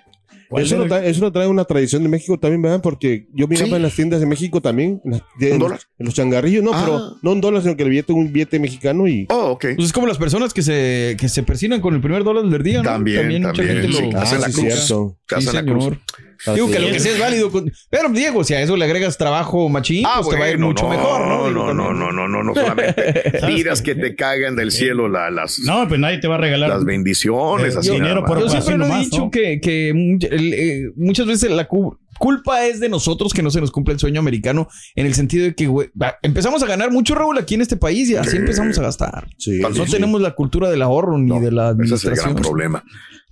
[0.58, 2.82] Eso no, trae, eso no trae una tradición de México también, ¿verdad?
[2.82, 3.74] Porque yo miraba Sí.
[3.76, 5.80] en las tiendas de México también, en, las- de- ¿Un en los, dólar?
[6.00, 6.82] en los changarrillos, no, Ah.
[6.86, 9.66] pero no un dólar, sino que el billete un billete mexicano y Oh, ok.
[9.76, 12.64] Pues es como las personas que se, que se persinan con el primer dólar del
[12.64, 12.90] día, ¿no?
[12.90, 14.74] También, mucha también, gente sí, lo hacen la sí, cruz.
[14.74, 15.18] cierto.
[15.28, 15.94] Te Sí, hacen la cruz.
[16.44, 16.56] Señor.
[16.56, 17.52] Digo que lo que sea es válido.
[17.52, 20.50] con- Pero Diego, si a eso le agregas trabajo machín, Ah, pues te va a
[20.50, 21.28] ir bueno, mucho no, mejor, ¿no?
[21.28, 22.00] No, no, también.
[22.00, 26.00] no, no, no, no solamente tiras que te caigan del cielo la- las, No, pues
[26.00, 26.70] nadie te va a regalar.
[26.70, 28.40] las bendiciones, Eh, así dinero nada por-.
[28.42, 29.32] Yo siempre así lo he dicho ¿no?
[29.32, 33.50] que, que much- el, eh, muchas veces la cu- culpa es de nosotros que no
[33.50, 36.92] se nos cumple el sueño americano en el sentido de que va, empezamos a ganar
[36.92, 38.38] mucho Raúl aquí en este país y así Sí.
[38.38, 39.28] empezamos a gastar.
[39.38, 39.92] Sí, no sí, sí.
[39.92, 42.36] tenemos la cultura del ahorro ni No, de la Ese es el gran administración.
[42.36, 42.84] problema.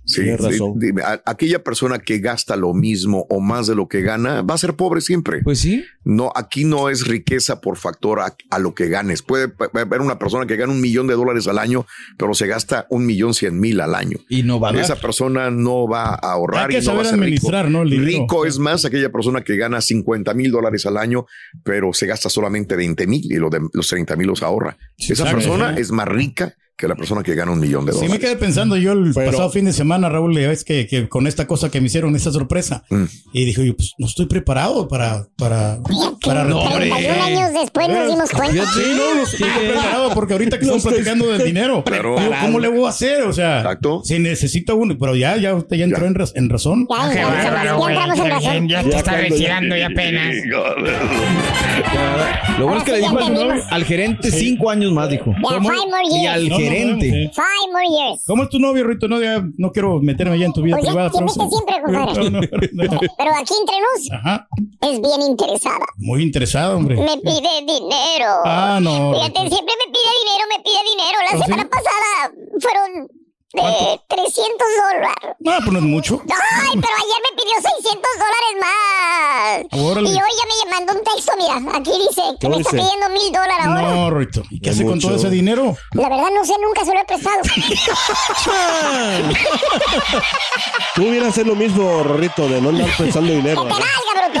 [0.04, 0.80] Sí, razón.
[1.04, 4.58] a- aquella persona que gasta lo mismo o más de lo que gana va a
[4.58, 5.42] ser pobre siempre.
[5.42, 5.84] Pues sí.
[6.04, 9.22] No, aquí no es riqueza por factor a, a lo que ganes.
[9.22, 11.86] Puede haber una persona que gana un millón de dólares al año,
[12.18, 14.18] pero se gasta un millón cien mil al año.
[14.28, 14.82] Y no va a dar.
[14.82, 17.22] Esa persona no va a ahorrar Hay que y no va a ser rico.
[17.24, 17.82] administrar, ¿no?
[17.82, 18.06] El dinero.
[18.22, 21.26] Rico es más aquella persona que gana 50 mil dólares al año,
[21.62, 24.76] pero se gasta solamente 20 mil y lo de, los 30 mil los ahorra.
[24.98, 25.80] Esa persona Sí.
[25.82, 28.14] es más rica que la persona que gana un millón de Sí, dólares.
[28.14, 31.08] me quedé pensando yo el Pero- pasado fin de semana, Raúl, ya ves que, que
[31.08, 32.82] con esta cosa que me hicieron, esta sorpresa.
[32.90, 33.04] Mm.
[33.32, 35.78] Y dije, yo, pues no estoy preparado para, para,
[36.26, 36.90] para No, hombre.
[36.90, 38.64] 31 años después nos dimos cuenta.
[38.74, 42.16] Sí, no, no estoy preparado porque ahorita que No estamos platicando del dinero, Claro.
[42.18, 43.22] digo, ¿cómo le voy a hacer?
[43.22, 44.02] O sea, Exacto.
[44.04, 46.08] si necesito uno, pero ya, ya usted ya entró Ya.
[46.08, 46.88] en, raz- en razón.
[46.90, 48.68] Ya ya entramos en razón.
[48.68, 50.34] Ya te Ya está ya- retirando ya apenas.
[52.58, 55.32] Lo bueno es que le sí dijo al, al gerente cinco años más, dijo.
[55.42, 56.34] Ya, five more Y years.
[56.34, 57.06] al No, no, gerente.
[57.08, 57.30] no, sí.
[57.34, 58.24] Five more years.
[58.26, 59.08] ¿Cómo es tu novio, Rito?
[59.08, 61.10] No, ya no quiero meterme ya en tu vida Pues privada.
[61.12, 61.82] pero siempre, sí.
[61.82, 61.92] compadre.
[61.92, 63.00] No, no, no.
[63.18, 64.48] Pero aquí entre nos Ajá.
[64.82, 65.86] es bien interesada.
[65.96, 66.96] Muy interesado, hombre.
[66.96, 68.30] Me pide dinero.
[68.44, 69.14] Ah, no.
[69.14, 71.18] Fíjate, siempre me pide dinero, me pide dinero.
[71.30, 71.68] La ¿Ah, semana sí?
[71.68, 73.08] pasada fueron
[73.52, 74.04] de ¿Cuánto?
[74.08, 75.14] 300 dólares.
[75.40, 76.22] No, pues no es mucho.
[76.22, 79.64] Ay, pero ayer me pidió 600 dólares más.
[79.84, 80.08] Órale.
[80.08, 83.08] Y hoy ya me mandó un texto, mira, aquí dice que ¿Cómo me está pidiendo
[83.10, 83.82] mil dólares ahora.
[83.94, 84.42] No, Rito.
[84.50, 85.76] ¿Y qué Es hace con todo ese dinero?
[85.92, 87.40] La verdad no sé, nunca se lo he prestado.
[90.94, 93.62] Tú hubieras hacer lo mismo, Rorrito, de no andar pensando dinero.
[93.64, 94.40] ¡Que te valga, bruto!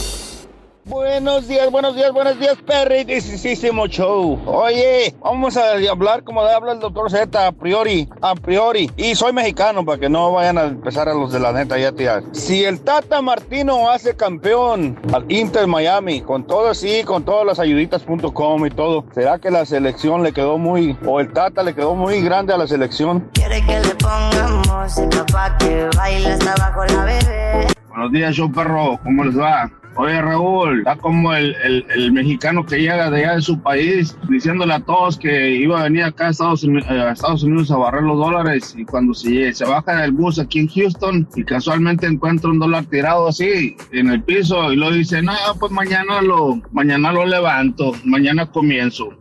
[0.85, 4.41] Buenos días, buenos días, buenos días, perritísimo show.
[4.47, 8.89] Oye, vamos a hablar como habla el doctor Z, a priori, a priori.
[8.97, 11.89] Y soy mexicano, para que no vayan a empezar a los de la neta ya
[11.89, 12.23] a tirar.
[12.31, 17.59] Si el Tata Martino hace campeón al Inter Miami, con todo así, con todas las
[17.59, 21.93] ayuditas.com y todo, ¿será que la selección le quedó muy, o el Tata le quedó
[21.93, 23.29] muy grande a la selección?
[23.33, 27.67] Quiere que le pongamos el papá que baila hasta abajo la bebé.
[27.89, 29.69] Buenos días, show perro, ¿cómo les va?
[29.97, 34.73] Oye, Raúl, está como el, el- mexicano que llega de allá de su país diciéndole
[34.73, 37.77] a todos que iba a venir acá a Estados, Uni- eh, a Estados Unidos a
[37.77, 42.49] barrer los dólares y cuando se, baja del bus aquí en Houston y casualmente encuentra
[42.49, 47.11] un dólar tirado así en el piso y lo dice, no, pues mañana lo, mañana
[47.11, 49.09] lo levanto, mañana comienzo.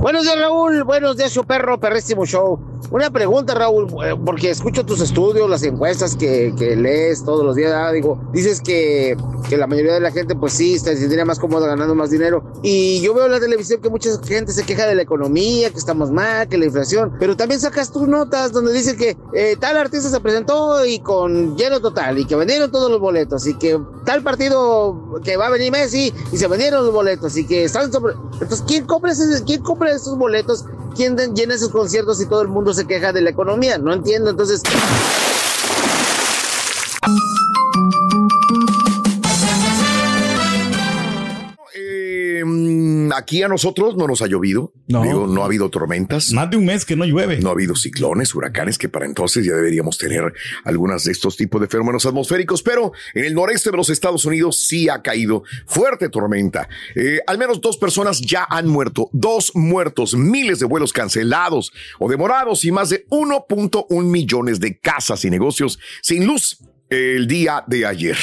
[0.00, 0.84] Buenos días, Raúl.
[0.84, 2.58] Buenos días, show perro, perrísimo show.
[2.90, 7.56] Una pregunta, Raúl, eh, porque escucho tus estudios, las encuestas que, que lees todos los
[7.56, 7.72] días.
[7.74, 9.16] ah, digo, dices que,
[9.48, 12.44] que la mayoría de la gente, pues sí, se sentiría más cómoda ganando más dinero.
[12.62, 15.78] Y yo veo en la televisión que mucha gente se queja de la economía, que
[15.78, 17.12] estamos mal, que la inflación.
[17.18, 21.56] Pero también sacas tus notas donde dice que eh, tal artista se presentó y con
[21.56, 25.50] lleno total y que vendieron todos los boletos y que tal partido que va a
[25.50, 28.14] venir Messi y se vendieron los boletos y que están sobre.
[28.34, 30.64] Entonces, ¿quién compra, ese- quién compra esos boletos?
[30.94, 33.78] ¿Quién llena esos conciertos y todo el mundo se queja de la economía?
[33.78, 34.30] No entiendo.
[34.30, 34.62] Entonces.
[43.16, 44.72] Aquí a nosotros no nos ha llovido.
[44.88, 45.02] No.
[45.02, 46.32] Digo, no ha habido tormentas.
[46.32, 47.38] Más de un mes que no llueve.
[47.38, 50.32] No ha habido ciclones, huracanes, que para entonces ya deberíamos tener
[50.64, 54.58] algunas de estos tipos de fenómenos atmosféricos, pero en el noreste de los Estados Unidos
[54.58, 56.68] sí ha caído fuerte tormenta.
[56.94, 62.08] Eh, al menos dos personas ya han muerto, dos muertos, miles de vuelos cancelados o
[62.08, 66.58] demorados y más de 1.1 millones de casas y negocios sin luz
[66.90, 68.16] el día de ayer.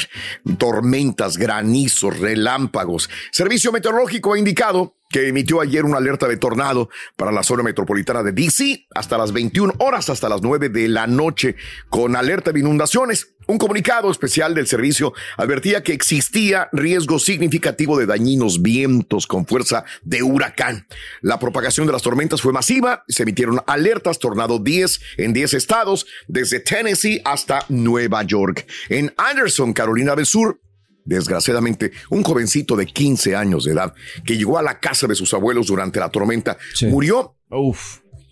[0.57, 3.09] Tormentas, granizos, relámpagos.
[3.31, 8.23] Servicio Meteorológico ha indicado que emitió ayer una alerta de tornado para la zona metropolitana
[8.23, 11.55] de DC hasta las 21 horas, hasta las 9 de la noche,
[11.89, 13.35] con alerta de inundaciones.
[13.47, 19.83] Un comunicado especial del servicio advertía que existía riesgo significativo de dañinos vientos con fuerza
[20.03, 20.87] de huracán.
[21.21, 26.05] La propagación de las tormentas fue masiva, se emitieron alertas tornado 10 en 10 estados,
[26.27, 28.65] desde Tennessee hasta Nueva York.
[28.89, 30.61] En Anderson, Carolina del Sur,
[31.05, 33.93] Desgraciadamente, un jovencito de 15 años de edad
[34.25, 36.57] que llegó a la casa de sus abuelos durante la tormenta
[36.89, 37.35] murió.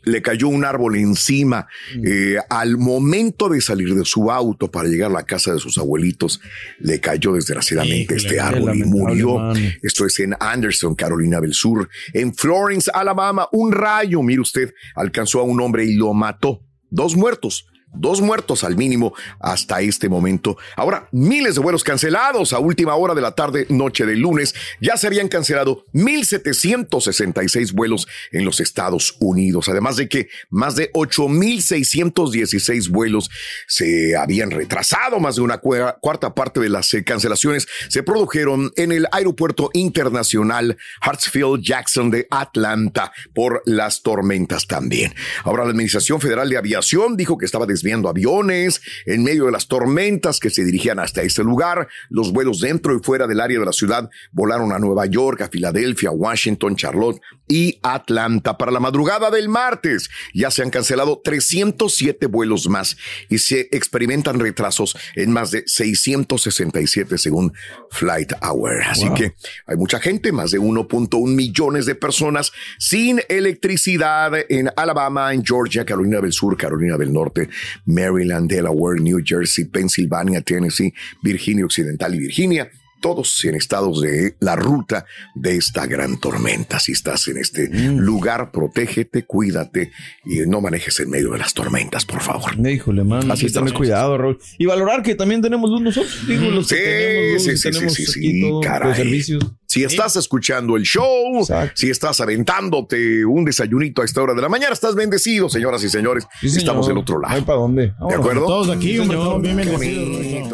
[0.03, 1.67] Le cayó un árbol encima.
[2.03, 5.77] Eh, al momento de salir de su auto para llegar a la casa de sus
[5.77, 6.39] abuelitos,
[6.79, 9.51] le cayó desgraciadamente este árbol y murió.
[9.83, 11.89] Esto es en Anderson, Carolina del Sur.
[12.13, 16.63] En Florence, Alabama, un rayo, mire usted, alcanzó a un hombre y lo mató.
[16.89, 17.67] Dos muertos.
[17.93, 20.57] Dos muertos al mínimo hasta este momento.
[20.75, 24.53] Ahora, miles de vuelos cancelados a última hora de la tarde, noche del lunes.
[24.79, 29.69] Ya se habían cancelado 1.766 vuelos en los Estados Unidos.
[29.69, 33.29] Además de que más de 8.616 vuelos
[33.67, 35.19] se habían retrasado.
[35.19, 39.69] Más de una cua- cuarta parte de las eh, cancelaciones se produjeron en el Aeropuerto
[39.73, 45.13] Internacional Hartsfield Jackson de Atlanta por las tormentas también.
[45.43, 49.67] Ahora la Administración Federal de Aviación dijo que estaba desviando aviones en medio de las
[49.67, 51.87] tormentas que se dirigían hasta este lugar.
[52.09, 55.47] Los vuelos dentro y fuera del área de la ciudad volaron a Nueva York, a
[55.47, 58.57] Filadelfia, Washington, Charlotte y Atlanta.
[58.57, 62.95] Para la madrugada del martes ya se han cancelado 307 vuelos más
[63.27, 67.51] y se experimentan retrasos en más de 667 según
[67.91, 68.83] Flight Hour.
[68.83, 69.15] Así Wow.
[69.15, 69.33] que
[69.65, 75.83] hay mucha gente, más de 1.1 millones de personas sin electricidad en Alabama, en Georgia,
[75.85, 77.49] Carolina del Sur, Carolina del Norte,
[77.85, 82.69] Maryland, Delaware, New Jersey, Pensilvania, Tennessee, Virginia Occidental y Virginia.
[83.01, 86.79] Todos en estados de la ruta de esta gran tormenta.
[86.79, 89.91] Si estás en este lugar, protégete, cuídate
[90.25, 92.51] y no manejes en medio de las tormentas, por favor.
[92.67, 93.31] Híjole, man.
[93.31, 94.39] Así Así tener cuidado, Raúl.
[94.57, 96.27] Y valorar que también tenemos luz nosotros.
[96.27, 98.87] Digo, los que Sí, tenemos luz, sí, sí, tenemos sí, sí, sí, todo, caray.
[98.89, 99.45] los servicios.
[99.65, 104.49] Si estás escuchando el show, si estás aventándote un desayunito a esta hora de la
[104.49, 106.25] mañana, estás bendecido, señoras y señores.
[106.41, 107.45] Estamos del otro lado.
[107.45, 107.93] para dónde?
[108.09, 108.45] ¿De acuerdo?
[108.45, 109.29] Todos aquí, hombre, Señor.
[109.29, 110.53] todos bien bendecidos.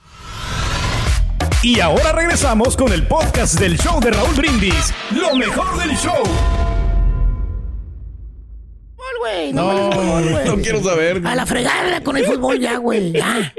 [1.63, 4.91] Y ahora regresamos con el podcast del show de Raúl Brindis.
[5.11, 6.23] Lo mejor del show.
[9.19, 9.53] güey.
[9.53, 10.45] No, fútbol, güey.
[10.45, 11.21] no quiero saber.
[11.23, 13.11] A la fregada con el fútbol ya, güey.
[13.11, 13.53] Ya.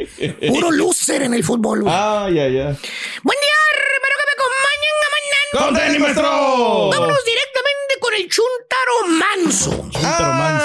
[0.48, 1.94] Puro loser en el fútbol, güey.
[1.96, 2.76] Ay, ay, ay.
[3.22, 3.58] Buen día,
[3.94, 6.14] espero que me acompañen a mañana.
[6.14, 6.90] ¡Con!
[6.90, 9.70] Vámonos directamente con el Chuntaro Manso.
[9.90, 10.61] Chuntaro Manso.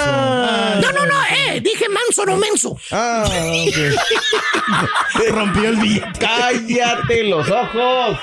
[1.60, 2.76] Dije manso, no menso.
[2.90, 5.30] Ah, ok.
[5.30, 6.18] Rompió el billete.
[6.18, 8.18] Cállate los ojos.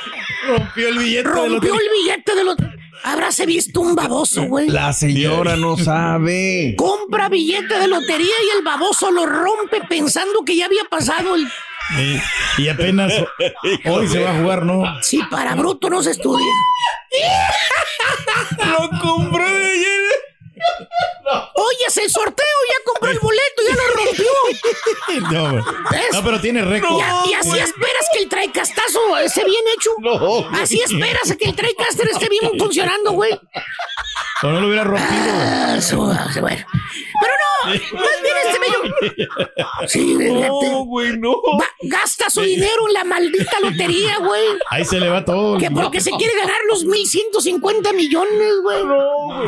[0.47, 1.29] Rompió el billete.
[1.29, 2.55] de Rompió el billete de los...
[3.03, 4.67] Habráse visto un baboso, güey.
[4.67, 6.75] La señora no sabe.
[6.77, 11.47] Compra billete de lotería y el baboso lo rompe pensando que ya había pasado el...
[12.57, 13.13] Y apenas
[13.85, 14.83] hoy se va a jugar, ¿no?
[15.03, 16.51] Sí, para bruto no se estudia.
[18.65, 20.01] Lo compré de ayer.
[21.55, 24.25] Oye, el sorteo ya compró el boleto, ya lo rompió.
[26.13, 26.97] No, pero tiene récord.
[27.27, 29.89] Y, así esperas que el traecastazo esté bien hecho.
[29.99, 30.47] No.
[30.61, 33.33] Así esperas a que el traecaster esté bien funcionando, güey.
[34.43, 35.09] O no lo hubiera rompido.
[35.11, 36.65] Ah, su- bueno.
[37.21, 39.25] Pero no, más bien este bello.
[39.87, 41.35] Sí, No, güey, no.
[41.59, 44.43] Va- gasta su dinero en la maldita lotería, güey.
[44.69, 45.57] Ahí se le va todo.
[45.57, 48.83] Que porque se quiere ganar los 1150 millones, güey.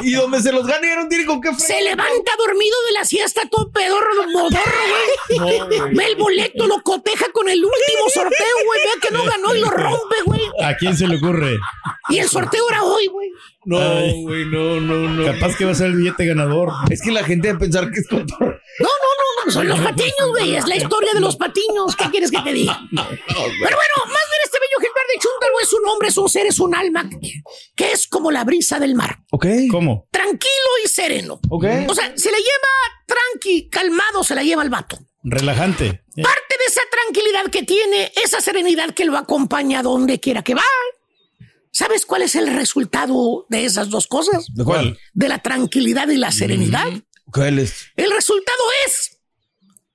[0.04, 3.72] Y donde se los ganaron, tiene con qué Se levanta dormido de la siesta, todo
[3.72, 4.82] pedorro, modorro,
[5.30, 5.96] güey.
[5.96, 8.80] Ve el boleto, lo coteja con el último sorteo, güey.
[8.86, 10.42] Vea que no ganó y lo rompe, güey.
[10.64, 11.58] ¿A quién se le ocurre?
[12.10, 13.30] Y el sorteo era hoy, güey.
[13.68, 13.80] No,
[14.22, 15.26] güey, no, no, no.
[15.26, 16.72] Capaz que va a ser el billete ganador.
[16.90, 19.68] Es que la gente va a pensar que es con No, no, no, no, son
[19.68, 20.56] los patiños, güey.
[20.56, 21.94] Es la historia de los patiños.
[21.98, 22.80] ¿Qué quieres que te diga?
[22.90, 26.46] Pero bueno, más bien este bello ejemplar de Chúntaro es un hombre, es un ser,
[26.46, 27.10] es un alma
[27.76, 29.18] que es como la brisa del mar.
[29.32, 29.46] Ok.
[29.70, 30.08] ¿Cómo?
[30.12, 31.42] Tranquilo y sereno.
[31.50, 31.66] Ok.
[31.90, 34.98] O sea, se le lleva tranqui, calmado, se la lleva el vato.
[35.24, 36.06] Relajante.
[36.16, 40.64] Parte de esa tranquilidad que tiene, esa serenidad que lo acompaña donde quiera que va.
[41.78, 44.48] ¿Sabes cuál es el resultado de esas dos cosas?
[44.52, 44.98] ¿De cuál?
[45.14, 46.88] De la tranquilidad y la serenidad.
[47.32, 47.92] ¿Cuál es?
[47.96, 49.12] El resultado es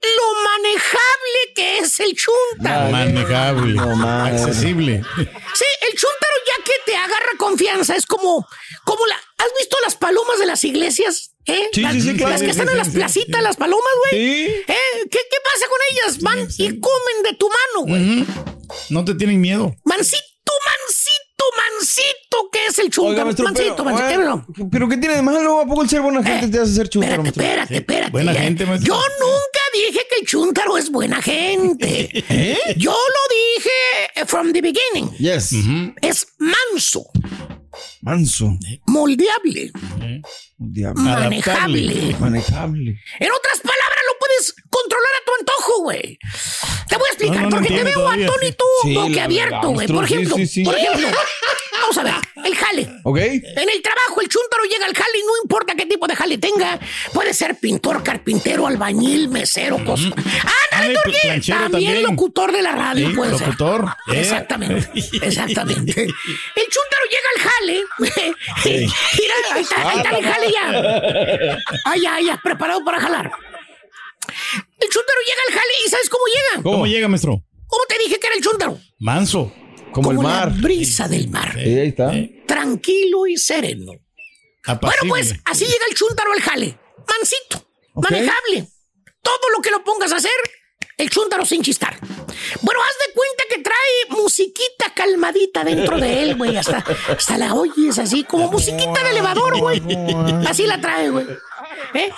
[0.01, 2.93] lo manejable que es el chúntaro.
[2.93, 3.81] Manejable.
[3.81, 5.03] accesible.
[5.17, 8.47] Sí, el chúntaro ya que te agarra confianza es como,
[8.85, 9.17] como la.
[9.39, 11.35] ¿Has visto las palomas de las iglesias?
[11.47, 11.69] ¿Eh?
[11.73, 13.57] Sí, las, sí, sí, claro, las que sí, están sí, en las sí, placitas, las
[13.57, 14.23] palomas, güey.
[14.23, 14.65] ¿Eh?
[14.69, 16.21] ¿Qué, ¿Qué pasa con ellas?
[16.21, 18.27] Van y comen de tu mano, güey.
[18.89, 19.75] No te tienen miedo.
[19.85, 21.12] Mancito, mancito,
[21.57, 23.13] mancito, ¿qué es el chúntaro?
[23.13, 24.21] Oiga, maestro, mancito, pero, mancito.
[24.55, 25.61] bueno, pero ¿qué tiene de malo?
[25.61, 27.25] ¿A poco el ser buena gente te hace ser maestro?
[27.25, 28.11] Espérate, espérate.
[28.11, 28.41] Buena ya.
[28.41, 28.95] gente, maestro.
[28.95, 32.09] Yo nunca dije que el chúntaro es buena gente.
[32.29, 32.59] ¿Eh?
[32.77, 33.71] Yo lo dije
[34.17, 35.11] eh, from the beginning.
[35.19, 35.53] Yes.
[36.01, 37.05] Es manso,
[38.03, 38.59] Manso.
[38.87, 39.73] moldeable,
[40.59, 41.03] Diablo.
[41.03, 42.17] manejable.
[42.21, 43.01] Manejable.
[43.21, 43.92] En otras palabras,
[44.71, 46.19] controlar a tu antojo, güey.
[46.89, 48.27] Te voy a explicar, No, no, no porque te veo todavía.
[48.27, 49.87] atónito, Sí, la boquiabierto, verdad, güey.
[49.89, 50.65] Por ejemplo, sí, sí, sí.
[50.65, 51.09] por ejemplo,
[51.81, 52.15] vamos a ver,
[52.45, 52.89] el jale.
[53.05, 53.19] ¿Ok?
[53.19, 56.39] En el trabajo, el chúntaro llega al jale y no importa qué tipo de jale
[56.39, 56.79] tenga.
[57.13, 60.05] Puede ser pintor, carpintero, albañil, mesero, cosa.
[60.09, 60.29] ¡Ándale,
[60.73, 61.21] Ándale, Turquín!
[61.23, 62.03] planchero También, también.
[62.03, 63.47] locutor de la radio Sí, puede ser.
[63.47, 63.97] locutor.
[64.13, 64.21] Eh.
[64.21, 64.91] Exactamente,
[65.23, 66.03] exactamente.
[66.03, 67.85] El chúntaro llega al jale.
[67.99, 71.59] Mira, ahí está, ahí está el jale.
[71.85, 73.31] Ah, ya, preparado para jalar.
[75.53, 76.63] Al jale y ¿sabes cómo llega?
[76.63, 77.45] ¿Cómo llega, maestro?
[77.67, 78.79] ¿Cómo te dije que era el chúntaro?
[78.99, 79.53] Manso.
[79.93, 80.51] Como, el mar.
[80.51, 81.53] la brisa del mar.
[81.53, 82.13] Sí, ahí está.
[82.47, 83.93] Tranquilo y sereno.
[84.81, 86.79] Bueno, pues así llega el chúntaro al jale.
[87.07, 88.69] Mansito, manejable.
[89.23, 90.31] Todo lo que lo pongas a hacer,
[90.97, 91.99] el chúntaro sin chistar.
[92.63, 96.57] Bueno, haz de cuenta que trae musiquita calmadita dentro de él, güey.
[96.57, 99.83] Hasta, hasta la oyes así, como musiquita de elevador, güey.
[100.47, 101.27] Así la trae, güey.
[101.95, 102.11] ¿Eh?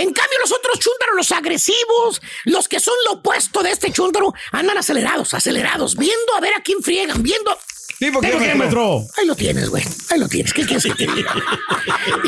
[0.00, 4.32] En cambio, los otros chúntaros, los agresivos, los que son lo opuesto de este chúntaro,
[4.50, 7.54] andan acelerados, acelerados, viendo a ver a quién friegan, viendo.
[7.98, 9.00] ¿Sí, por qué, ¿Por qué, maestro?
[9.00, 9.14] maestro?
[9.18, 9.84] Ahí lo tienes, güey.
[10.08, 10.54] Ahí lo tienes.
[10.54, 11.34] ¿Qué quieres que te diga?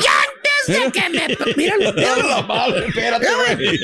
[0.92, 1.54] que me.
[1.56, 2.28] Míralo, míralo.
[2.28, 3.78] la madre, espérate, güey.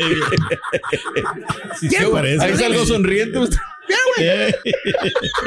[1.80, 2.44] Sí, se parece.
[2.44, 3.38] Ahí salgo sonriente.
[3.38, 4.28] Mira, güey.
[4.28, 4.54] Eh,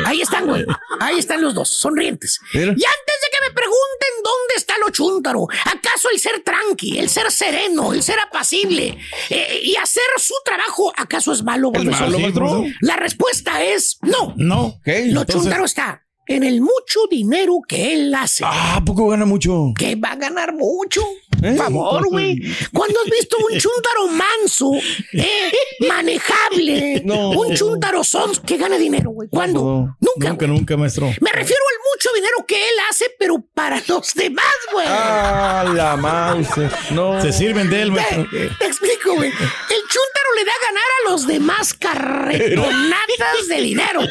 [0.05, 0.65] Ahí están, güey.
[0.99, 2.39] Ahí están los dos, sonrientes.
[2.53, 2.67] Mira.
[2.71, 7.09] Y antes de que me pregunten dónde está lo chúntaro, ¿acaso el ser tranqui, el
[7.09, 8.97] ser sereno, el ser apacible
[9.29, 12.09] eh, y hacer su trabajo, acaso es malo, ¿Es profesor?
[12.41, 12.63] malo?
[12.81, 14.33] La respuesta es no.
[14.37, 14.61] No.
[14.65, 14.87] Ok.
[14.87, 14.91] Lo
[15.21, 18.43] entonces- chúntaro está en el mucho dinero que él hace.
[18.45, 19.73] Ah, ¿a poco gana mucho?
[19.77, 21.01] que va a ganar mucho.
[21.43, 21.55] ¿Eh?
[21.55, 22.39] Por favor, güey.
[22.73, 24.73] ¿Cuándo has visto un chúntaro manso,
[25.13, 25.51] eh,
[25.87, 27.31] manejable, No.
[27.31, 29.27] un chúntaro son que gana dinero, güey?
[29.29, 29.59] ¿Cuándo?
[29.61, 29.97] No.
[29.99, 30.29] Nunca.
[30.29, 30.57] Nunca, güey.
[30.59, 31.07] nunca, maestro.
[31.19, 34.85] Me refiero al mucho dinero que él hace, pero para los demás, güey.
[34.87, 36.47] Ah, la mouse.
[36.91, 37.19] No.
[37.21, 38.27] Se sirven de él, maestro.
[38.29, 39.29] Te, te explico, güey.
[39.29, 44.01] El chúntaro le da a ganar a los demás carretonatas de dinero.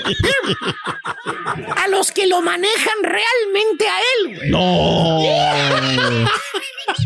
[1.76, 4.50] A los que lo manejan realmente a él, güey.
[4.50, 5.20] No.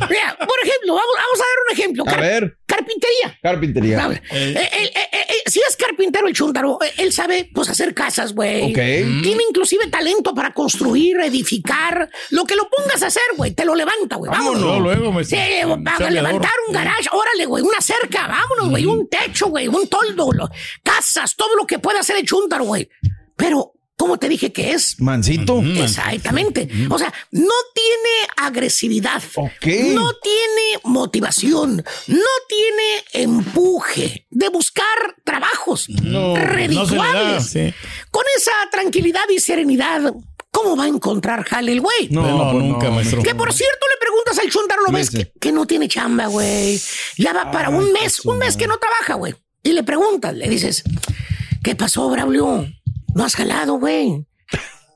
[0.08, 2.04] Mira, por ejemplo, vamos, vamos a dar un ejemplo.
[2.06, 2.58] A ver.
[2.76, 3.38] Carpintería.
[3.42, 4.20] Carpintería.
[4.30, 8.64] Eh, eh, eh, si es carpintero el chúntaro, eh, él sabe pues hacer casas, güey.
[8.70, 8.74] Ok.
[9.22, 12.08] Tiene inclusive talento para construir, edificar.
[12.30, 14.30] Lo que lo pongas a hacer, güey, te lo levanta, güey.
[14.30, 14.60] Vámonos.
[14.60, 15.38] Luego, luego, maestro.
[15.38, 16.12] Sí, para Chambeador.
[16.12, 20.48] levantar un garage, órale, güey, una cerca, vámonos, güey, un techo, güey, un toldo, lo-
[20.82, 22.88] casas, todo lo que pueda hacer el chúntaro, güey.
[23.36, 25.00] Pero, ¿cómo te dije que es?
[25.00, 25.60] Mansito.
[25.62, 26.68] Exactamente.
[26.90, 29.22] O sea, no tiene agresividad.
[29.36, 29.66] Ok.
[29.94, 31.76] No tiene motivación.
[32.06, 34.84] No tiene empuje de buscar
[35.24, 36.44] trabajos No, da.
[36.44, 37.46] redituables.
[37.46, 37.72] Sí.
[38.10, 40.12] Con esa tranquilidad y serenidad,
[40.50, 42.08] ¿cómo va a encontrar jale el güey?
[42.10, 43.22] No, No, pues nunca, no, maestro.
[43.22, 44.50] Que por cierto le preguntas al
[44.92, 45.32] ves Fíjese.
[45.32, 46.80] que, que no tiene chamba, güey.
[47.18, 49.34] Ya va para un mes, un mes que no trabaja, güey.
[49.62, 50.82] y le preguntas, le dices,
[51.62, 52.66] ¿qué pasó, Braulio?
[53.14, 54.26] No has jalado, güey.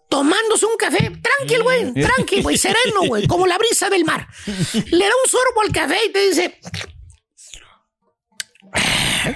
[0.08, 4.26] Tomándose un café, tranquilo, güey, tranqui, güey, sereno, güey, como la brisa del mar.
[4.74, 6.58] Le da un sorbo al café y te dice,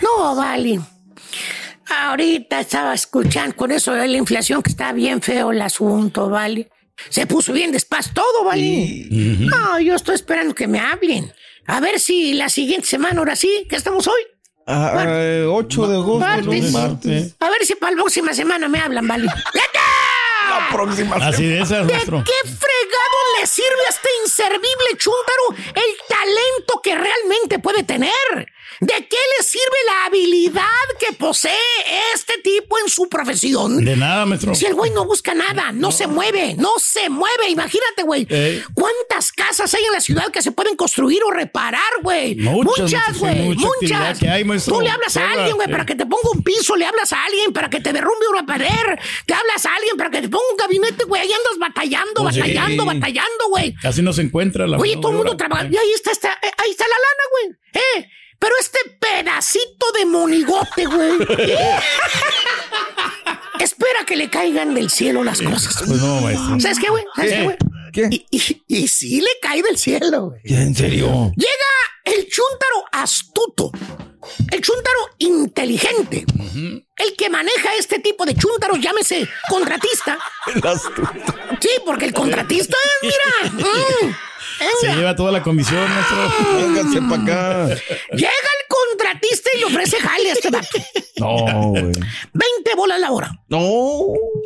[0.01, 0.80] no, vale.
[1.89, 6.70] Ahorita estaba escuchando con eso de la inflación que está bien feo el asunto, ¿vale?
[7.11, 9.07] Se puso bien despacio todo, ¿vale?
[9.11, 11.33] No, yo estoy esperando que me hablen.
[11.66, 14.22] A ver si la siguiente semana, ahora sí, que estamos hoy.
[14.66, 16.72] Ah, eh, 8 de agosto, Martes.
[16.72, 17.34] martes.
[17.40, 19.26] A ver si para la próxima semana me hablan, ¿vale?
[20.48, 25.96] La próxima Así de esas, ¿De qué fregado le sirve a este inservible chúntaro el
[26.08, 28.12] talento que realmente puede tener?
[28.80, 30.62] ¿De qué le sirve la habilidad
[30.98, 31.52] que posee
[32.14, 33.84] este tipo en su profesión?
[33.84, 34.54] De nada, maestro.
[34.54, 37.48] Si el güey no busca nada, no, se mueve, no se mueve.
[37.50, 38.26] Imagínate, güey.
[38.28, 38.62] Ey.
[38.74, 42.34] ¿Cuántas casas hay en la ciudad que se pueden construir o reparar, güey?
[42.36, 43.54] Muchas, Muchas, muchas, güey.
[43.56, 44.18] Muchas.
[44.18, 44.74] que hay, maestro.
[44.76, 47.24] Tú le hablas a alguien, güey, para que te ponga un piso, le hablas a
[47.24, 48.68] alguien para que te derrumbe una pared,
[49.26, 51.22] te hablas a alguien para que te ponga un gabinete, güey.
[51.22, 53.74] Ahí andas batallando, Pues batallando, batallando, güey.
[53.74, 55.64] Casi no se encuentra la Oye, todo el mundo trabaja.
[55.70, 57.56] Y ahí está, está- eh, ahí está la lana, güey.
[57.74, 58.08] Eh,
[58.43, 61.12] pero este pedacito de monigote, güey.
[63.61, 65.76] Espera que le caigan del cielo las cosas.
[65.86, 66.59] Pues no, maestro.
[66.59, 67.05] ¿Sabes qué, güey?
[67.14, 67.57] ¿Sabes qué, güey?
[67.93, 68.09] ¿Qué?
[68.11, 70.40] Y, y- y sí le cae del cielo, güey.
[70.45, 71.30] ¿En serio?
[71.36, 73.70] Llega el chúntaro astuto,
[74.51, 76.24] el chúntaro inteligente,
[76.97, 80.18] el que maneja este tipo de chúntaros, llámese contratista.
[80.53, 81.03] El astuto.
[81.61, 83.53] Sí, porque el contratista, mira,
[84.03, 84.12] mm,
[84.83, 86.16] Se lleva toda la comisión, maestro.
[86.57, 87.74] Vénganse para acá.
[88.12, 90.78] Llega el contratista y le ofrece jale a este vato.
[91.18, 91.93] No, güey.
[92.33, 93.32] 20 bolas la hora.
[93.48, 93.60] No.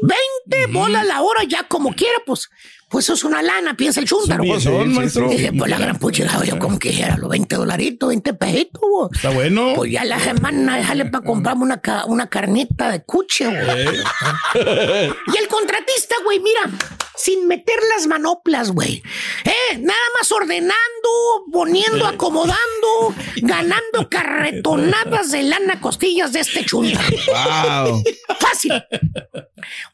[0.02, 2.48] 20 bolas la hora, ya como quiera, pues.
[2.88, 5.28] Pues eso es una lana, piensa el un billetón, Pues, maestro.
[5.28, 9.08] Dije, pues la gran puchilada, yo como que era los 20 dolaritos, 20 pesitos, güey.
[9.12, 9.72] Está bueno.
[9.74, 13.88] Pues ya la semana déjale para comprarme una, ca- una carnita de cuche, güey.
[15.34, 16.60] Y el contratista, güey, mira,
[17.16, 19.02] sin meter las manoplas, güey.
[19.44, 20.76] Eh, nada más ordenando,
[21.52, 27.00] poniendo, acomodando, ganando carretonadas de lana costillas de este chunta.
[27.84, 28.02] Wow.
[28.40, 28.72] Fácil.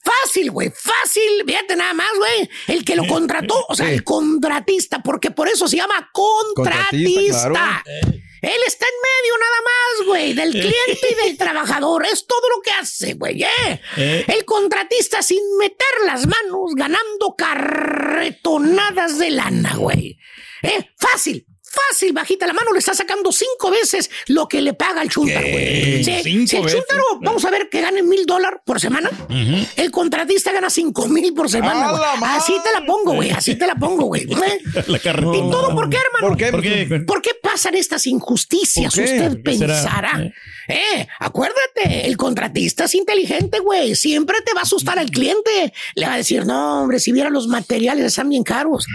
[0.05, 0.71] Fácil, güey.
[0.71, 1.45] Fácil.
[1.47, 2.49] Fíjate nada más, güey.
[2.69, 7.49] El que lo contrató, o sea, el contratista, porque por eso se llama contratista.
[7.49, 8.23] Contratista, claro.
[8.43, 12.05] Él está en medio nada más, güey, del cliente y del trabajador.
[12.05, 13.45] Es todo lo que hace, güey.
[13.45, 13.81] ¿eh?
[13.97, 14.25] Eh.
[14.27, 20.19] El contratista sin meter las manos, ganando carretonadas de lana, güey.
[20.63, 20.91] ¿Eh?
[20.99, 21.47] Fácil.
[21.73, 25.41] Fácil, bajita la mano, le está sacando cinco veces lo que le paga el chúntaro,
[25.41, 26.05] güey.
[26.05, 26.21] ¿Qué?
[26.23, 26.79] Si, ¿Cinco si el veces?
[26.79, 29.11] chúntaro, vamos a ver que gane mil dólares por semana,
[29.77, 31.91] el contratista gana cinco mil por semana.
[32.37, 34.23] Así te la pongo, güey, así te la pongo, güey.
[34.23, 34.61] ¿Eh?
[34.89, 35.37] La carretera.
[35.37, 36.29] ¿Y todo por qué, hermano?
[36.29, 36.51] ¿Por qué?
[36.51, 37.05] ¿Por qué?
[37.07, 38.95] ¿Por qué pasan estas injusticias?
[38.95, 39.75] Usted ¿Por qué será?
[39.75, 40.33] pensará.
[40.69, 43.95] Eh, acuérdate, el contratista es inteligente, güey.
[43.97, 45.73] Siempre te va a asustar al cliente.
[45.95, 48.87] Le va a decir, no, hombre, si viera los materiales, están bien caros.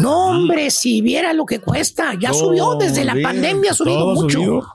[0.00, 2.14] No, hombre, si viera lo que cuesta.
[2.18, 4.38] Ya subió desde la bien, pandemia, ha subido mucho.
[4.38, 4.66] subió.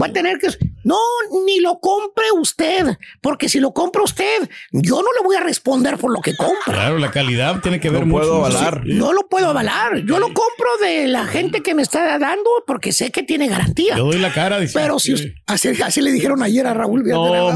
[0.00, 0.48] Va a tener que.
[0.84, 0.98] No,
[1.46, 2.96] ni lo compre usted.
[3.20, 6.62] Porque si lo compra usted, yo no le voy a responder por lo que compra.
[6.74, 8.20] Claro, la calidad tiene que ver No mucho.
[8.28, 8.82] puedo avalar.
[8.84, 9.98] No lo puedo avalar.
[10.04, 13.96] Yo lo compro de la gente que me está dando porque sé que tiene garantía.
[13.96, 14.58] Yo doy la cara.
[14.60, 14.78] dice.
[14.78, 17.02] Pero si usted- así, así le dijeron ayer a Raúl.
[17.04, 17.50] No.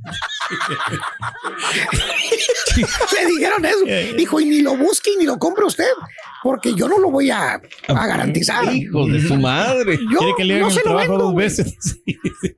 [3.12, 4.16] Le dijeron eso.
[4.16, 5.88] Dijo, y ni lo busque y ni lo compre usted,
[6.42, 8.72] porque yo no lo voy a, a garantizar.
[8.74, 9.98] Hijo de su madre.
[10.10, 11.24] Yo Quiere que le hagan no se lo trabajo vendo.
[11.26, 11.74] dos veces.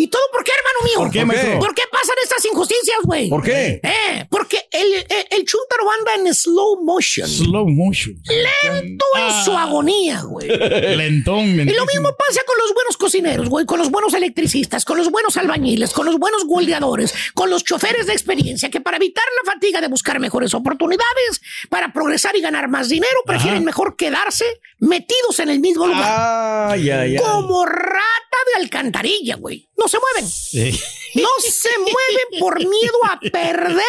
[0.00, 0.98] ¿Y todo por qué, hermano mío?
[1.04, 1.58] ¿Por qué, maestro?
[1.58, 3.28] ¿Por qué pasan estas injusticias, güey?
[3.28, 3.80] ¿Por qué?
[3.82, 7.28] Eh, porque el, el, el chúntaro anda en slow motion.
[7.28, 8.16] Slow motion.
[8.24, 10.48] Lento en su agonía, güey.
[10.96, 11.44] Lentón.
[11.44, 15.10] Y lo mismo pasa con los buenos cocineros, güey, con los buenos electricistas, con los
[15.10, 19.52] buenos albañiles, con los buenos goldeadores, con los choferes de experiencia que para evitar la
[19.52, 24.46] fatiga de buscar mejores oportunidades, para progresar y ganar más dinero, prefieren mejor quedarse
[24.78, 26.70] metidos en el mismo lugar.
[26.70, 27.22] Ay, ay, ay.
[27.22, 29.68] Como rata de alcantarilla, güey.
[29.76, 30.30] No se mueven.
[30.30, 30.80] Sí.
[31.16, 33.84] No se mueven por miedo a perder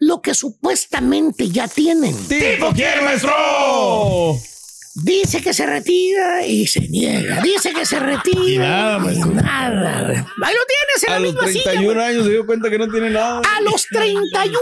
[0.00, 2.16] lo que supuestamente ya tienen.
[2.28, 4.38] ¿Tipo quién, maestro?
[4.94, 7.40] Dice que se retira y se niega.
[7.40, 9.30] Dice que se retira Y nada, maestro.
[9.32, 10.08] nada.
[10.42, 12.06] Ahí lo tienes en A la los misma silla, 31 güey.
[12.06, 13.40] años se dio cuenta que no tiene nada.
[13.56, 14.60] A los 31 años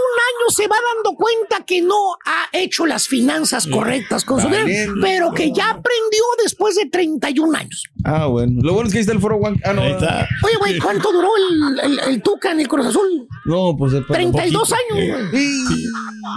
[0.51, 1.95] se va dando cuenta que no
[2.25, 7.57] ha hecho las finanzas correctas con su dinero, pero que ya aprendió después de 31
[7.57, 7.83] años.
[8.03, 8.59] Ah, bueno.
[8.63, 9.59] Lo bueno es que ahí está el foro One.
[9.65, 9.81] Ah, no.
[9.81, 10.27] Ahí está.
[10.43, 13.27] Oye, güey, ¿cuánto duró el, el, el Tuca en el Cruz Azul?
[13.45, 14.75] No, pues es para 32 poquito.
[14.95, 15.41] años, güey.
[15.43, 15.85] Sí.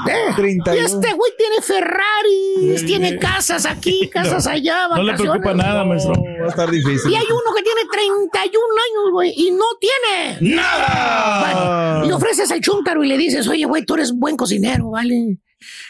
[0.09, 0.81] Eh, 31.
[0.81, 5.41] Y este güey tiene Ferraris, tiene casas aquí casas allá, No le vacaciones.
[5.43, 6.15] preocupa nada, maestro.
[6.41, 7.11] Va a estar difícil.
[7.11, 11.41] Y hay uno que tiene 31 años, güey, y no tiene ¡Nada!
[12.01, 15.39] Bueno, le ofreces al chúntaro y le dices, oye, güey, tú eres buen cocinero, ¿vale?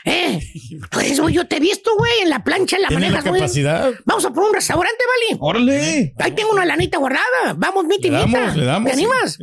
[0.04, 0.40] Eh,
[0.90, 3.92] pues, güey, yo te he visto, güey, en la plancha, en la Tiene manejas, capacidad.
[4.04, 5.38] Vamos a poner un restaurante, ¿vale?
[5.40, 6.14] ¡Órale!
[6.18, 7.54] Ahí tengo una lanita guardada.
[7.56, 8.90] Vamos, mi Le damos, le damos.
[8.90, 9.38] ¿Te animas?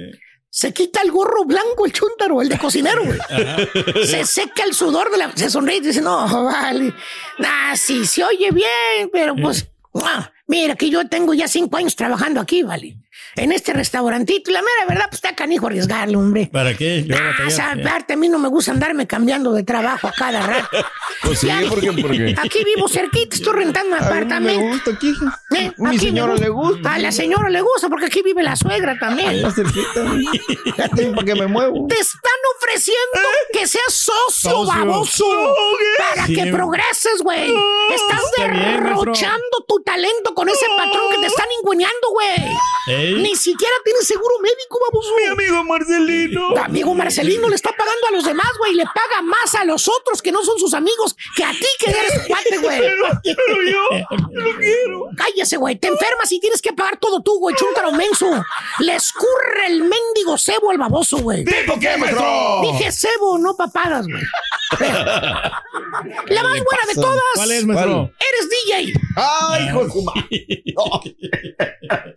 [0.53, 3.17] Se quita el gorro blanco, el chúntaro, el de cocinero, güey.
[4.05, 5.31] Se seca el sudor de la.
[5.33, 6.93] Se sonríe y dice, no, vale.
[7.39, 9.69] Ah, sí, se oye bien, pero pues.
[10.03, 12.97] ah, mira, que yo tengo ya cinco años trabajando aquí, vale.
[13.35, 14.51] En este restaurantito.
[14.51, 16.49] Y la mera verdad, pues está canijo arriesgarlo, hombre.
[16.51, 17.05] ¿Para qué?
[17.11, 17.47] A Ah, batallar.
[17.47, 20.69] esa parte a mí no me gusta andarme cambiando de trabajo a cada rato.
[21.23, 21.91] Pues sí, Ya, ¿por qué?
[21.91, 22.35] ¿Por qué?
[22.41, 24.65] Aquí vivo cerquita, estoy rentando un A mí me apartamento.
[24.65, 25.13] gusta aquí.
[25.55, 26.93] Eh, Mi aquí señora le gusta.
[26.93, 29.39] A la señora le gusta porque aquí vive la suegra también.
[29.53, 30.03] Cerquita.
[31.15, 31.85] ¿Para qué me muevo?
[31.87, 33.19] Te están ofreciendo
[33.53, 34.65] que seas socio, Socio.
[34.65, 35.25] baboso.
[35.97, 36.33] Para Sí.
[36.35, 37.53] que progreses, güey.
[37.93, 38.83] Estás Está bien, maestro.
[38.89, 42.35] derrochando tu talento con ese patrón que te están ingüeñando, güey.
[43.21, 45.09] Ni siquiera tienes seguro médico, baboso.
[45.17, 46.53] Mi amigo Marcelino.
[46.53, 48.73] Tu amigo Marcelino le está pagando a los demás, güey.
[48.73, 51.89] Le paga más a los otros que no son sus amigos que a ti que
[51.91, 52.79] eres su cuate, güey.
[52.79, 53.79] Pero yo
[54.33, 55.05] lo quiero.
[55.17, 55.75] Cállese, güey.
[55.77, 57.55] Te enfermas y tienes que pagar todo tú, güey.
[57.55, 58.29] Chúntaro menso.
[58.79, 61.45] Le escurre el mendigo cebo al baboso, güey.
[61.45, 62.61] ¿Tipo qué, maestro?
[62.63, 64.23] Dije cebo, no papadas, güey.
[66.27, 67.21] La más buena de todas.
[67.35, 68.11] ¿Cuál es, maestro?
[68.19, 68.93] Eres DJ.
[69.15, 69.91] ¡Ay, hijo de!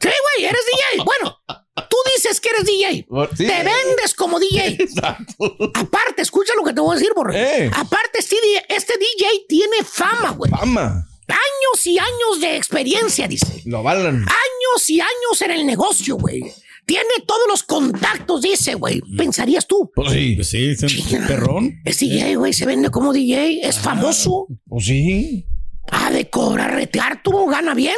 [0.00, 0.93] Sí, güey, eres DJ.
[1.04, 1.40] Bueno,
[1.88, 3.06] tú dices que eres DJ.
[3.36, 3.46] Sí.
[3.46, 4.76] Te vendes como DJ.
[4.80, 5.56] Exacto.
[5.74, 7.66] Aparte, escucha lo que te voy a decir, borre.
[7.66, 7.70] Eh.
[7.74, 8.94] Aparte, este DJ, este
[9.48, 10.50] tiene fama, güey.
[10.50, 11.08] Fama.
[11.26, 13.62] Años y años de experiencia, dice.
[13.64, 14.16] Lo avalan.
[14.16, 16.42] Años y años en el negocio, güey.
[16.86, 19.00] Tiene todos los contactos, dice, güey.
[19.16, 19.90] Pensarías tú.
[19.94, 20.34] Pues sí.
[20.34, 21.80] Pues sí, es un perrón.
[21.84, 22.52] Es DJ, güey.
[22.52, 23.66] Se vende como DJ.
[23.66, 24.46] Es famoso.
[24.68, 25.46] Pues sí.
[25.90, 27.96] A decorar, retear, tú gana bien.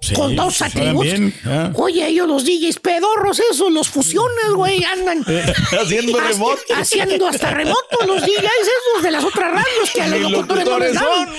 [0.00, 1.02] Sí, Con dos suena atributos.
[1.12, 1.72] bien, ah.
[1.74, 5.24] Oye, ellos los DJs pedorros, esos, los fusiones, güey, andan
[5.80, 6.60] Haciendo ha- remoto.
[6.76, 10.78] Haciendo hasta remoto los DJs esos de las otras radios que a los locutores no
[10.78, 11.28] les dan.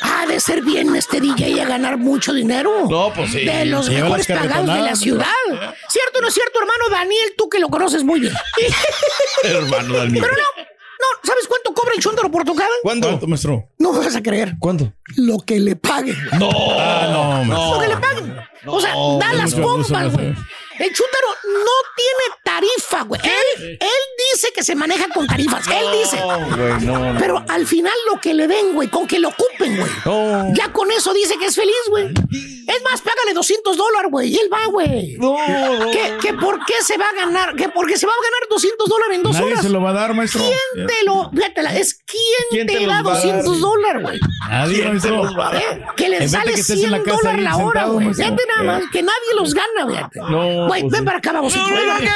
[0.00, 2.86] Ha de ser bien este DJ a ganar mucho dinero.
[2.88, 3.44] No, pues sí.
[3.44, 5.26] De los Lleva mejores pagados de la ciudad.
[5.88, 7.34] ¿Cierto o no es cierto, hermano Daniel?
[7.36, 8.32] Tú que lo conoces muy bien.
[9.44, 10.22] Hermano mío.
[10.22, 12.68] Pero no, no, ¿sabes cuánto cobra el chúndaro por tocada?
[12.82, 13.08] ¿Cuándo?
[13.08, 13.68] ¿Cuánto, maestro?
[13.78, 14.54] No me vas a creer.
[14.58, 14.92] ¿Cuándo?
[15.18, 16.16] Lo que le paguen.
[16.38, 16.48] No.
[16.78, 17.74] Ah, no, maestro.
[17.74, 18.38] Lo que le paguen.
[18.66, 20.26] o sea, No, da las pompas, güey.
[20.78, 23.20] El chúntaro no tiene tarifa, güey.
[23.24, 24.02] Él, él
[24.34, 25.66] dice que se maneja con tarifas.
[25.68, 26.16] Él dice.
[26.20, 27.18] No, güey, no, no.
[27.20, 29.90] Pero al final lo que le den, güey, con que lo ocupen, güey.
[30.04, 30.52] No.
[30.54, 32.06] Ya con eso dice que es feliz, güey.
[32.66, 34.28] Es más, págale 200 dólares, güey.
[34.34, 35.16] Y él va, güey.
[35.18, 35.90] No, no.
[35.90, 37.54] ¿Qué, qué por qué se va a ganar?
[37.56, 39.62] ¿Qué porque se va a ganar 200 dólares en dos Nadie horas?
[39.62, 40.42] se lo va a dar, maestro.
[40.42, 41.30] ¿Quién te lo.?
[41.30, 43.42] Fíjate, la- es quién, ¿Quién te, te da los va a dar?
[43.44, 44.20] 200 dólares, güey.
[44.48, 45.16] Nadie, ¿Quién te maestro.
[45.24, 45.62] los va a dar?
[45.62, 45.86] ¿Eh?
[45.96, 48.14] Que de sale que estés 100 en la casa dólares la hora, güey.
[48.14, 50.20] Fíjate nada más, que nadie los gana, fíjate.
[50.20, 51.54] No, Güey, pues ven para acá, vamos.
[51.54, 52.10] cállate.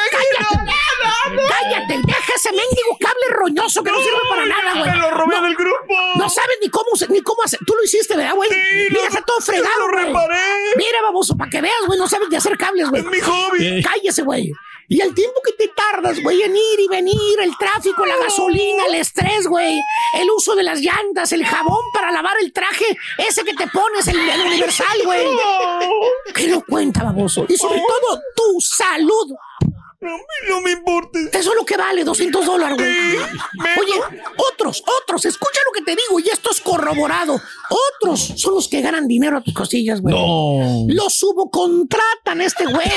[1.48, 4.90] Cállate, deja ese mendigo cable roñoso que no sirve para nada, güey.
[4.90, 5.94] Me lo robé No, del grupo.
[6.16, 7.60] No sabes ni cómo, ni cómo hacer.
[7.66, 8.50] Tú lo hiciste, ¿verdad, güey?
[8.90, 10.38] Mira, está todo fregado, lo reparé.
[10.76, 13.02] Mira, baboso, para que veas, güey, no sabes ni hacer cables, güey.
[13.02, 13.82] Es mi hobby.
[13.82, 14.52] Cállese, güey.
[14.88, 18.84] Y el tiempo que te tardas, güey, en ir y venir, el tráfico, la gasolina,
[18.86, 19.80] el estrés, güey,
[20.18, 22.84] el uso de las llantas, el jabón para lavar el traje,
[23.16, 25.26] ese que te pones, el, el universal, güey.
[26.34, 27.46] ¿Qué no cuenta, baboso?
[27.48, 29.32] Y sobre todo, tu salud.
[30.02, 31.16] No, no me importa.
[31.32, 32.90] Eso es lo que vale, 200 dólares, güey.
[33.78, 33.94] Oye,
[34.36, 37.40] otros, otros, escucha lo que te digo y esto es corroborado.
[37.70, 40.12] Otros son los que ganan dinero a tus cosillas, güey.
[40.12, 40.86] No.
[40.88, 42.88] Los subcontratan a este güey.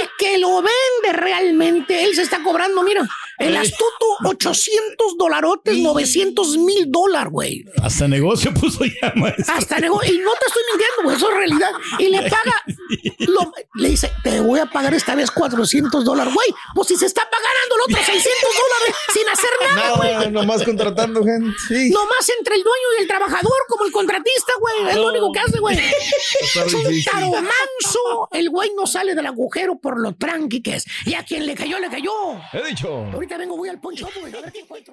[0.00, 3.06] El que lo vende realmente, él se está cobrando, mira,
[3.38, 7.64] el astuto 800 dolarotes, 900 mil dólares, güey.
[7.82, 9.54] Hasta negocio puso ya, maestro.
[9.54, 10.14] Hasta negocio.
[10.14, 11.70] Y no te estoy mintiendo, güey, eso es realidad.
[11.98, 12.62] Y le paga,
[13.18, 16.48] lo- le dice, te voy a pagar esta vez 400 dólares, güey.
[16.74, 20.12] Pues si se está pagando el otro 600 dólares sin hacer nada, güey.
[20.12, 21.50] Nada, nomás contratando gente.
[21.68, 21.90] Sí.
[21.90, 24.90] Nomás entre el dueño y el trabajador, como el contratista, güey.
[24.90, 25.76] Es lo único que hace, güey.
[25.78, 26.84] Es un.
[28.32, 30.84] El güey no sale del agujero por lo tranqui que es.
[31.06, 32.12] Y a quien le cayó, le cayó.
[32.52, 33.06] He dicho.
[33.24, 34.36] Ahorita vengo, voy al poncho, güey.
[34.36, 34.92] A ver qué encuentro.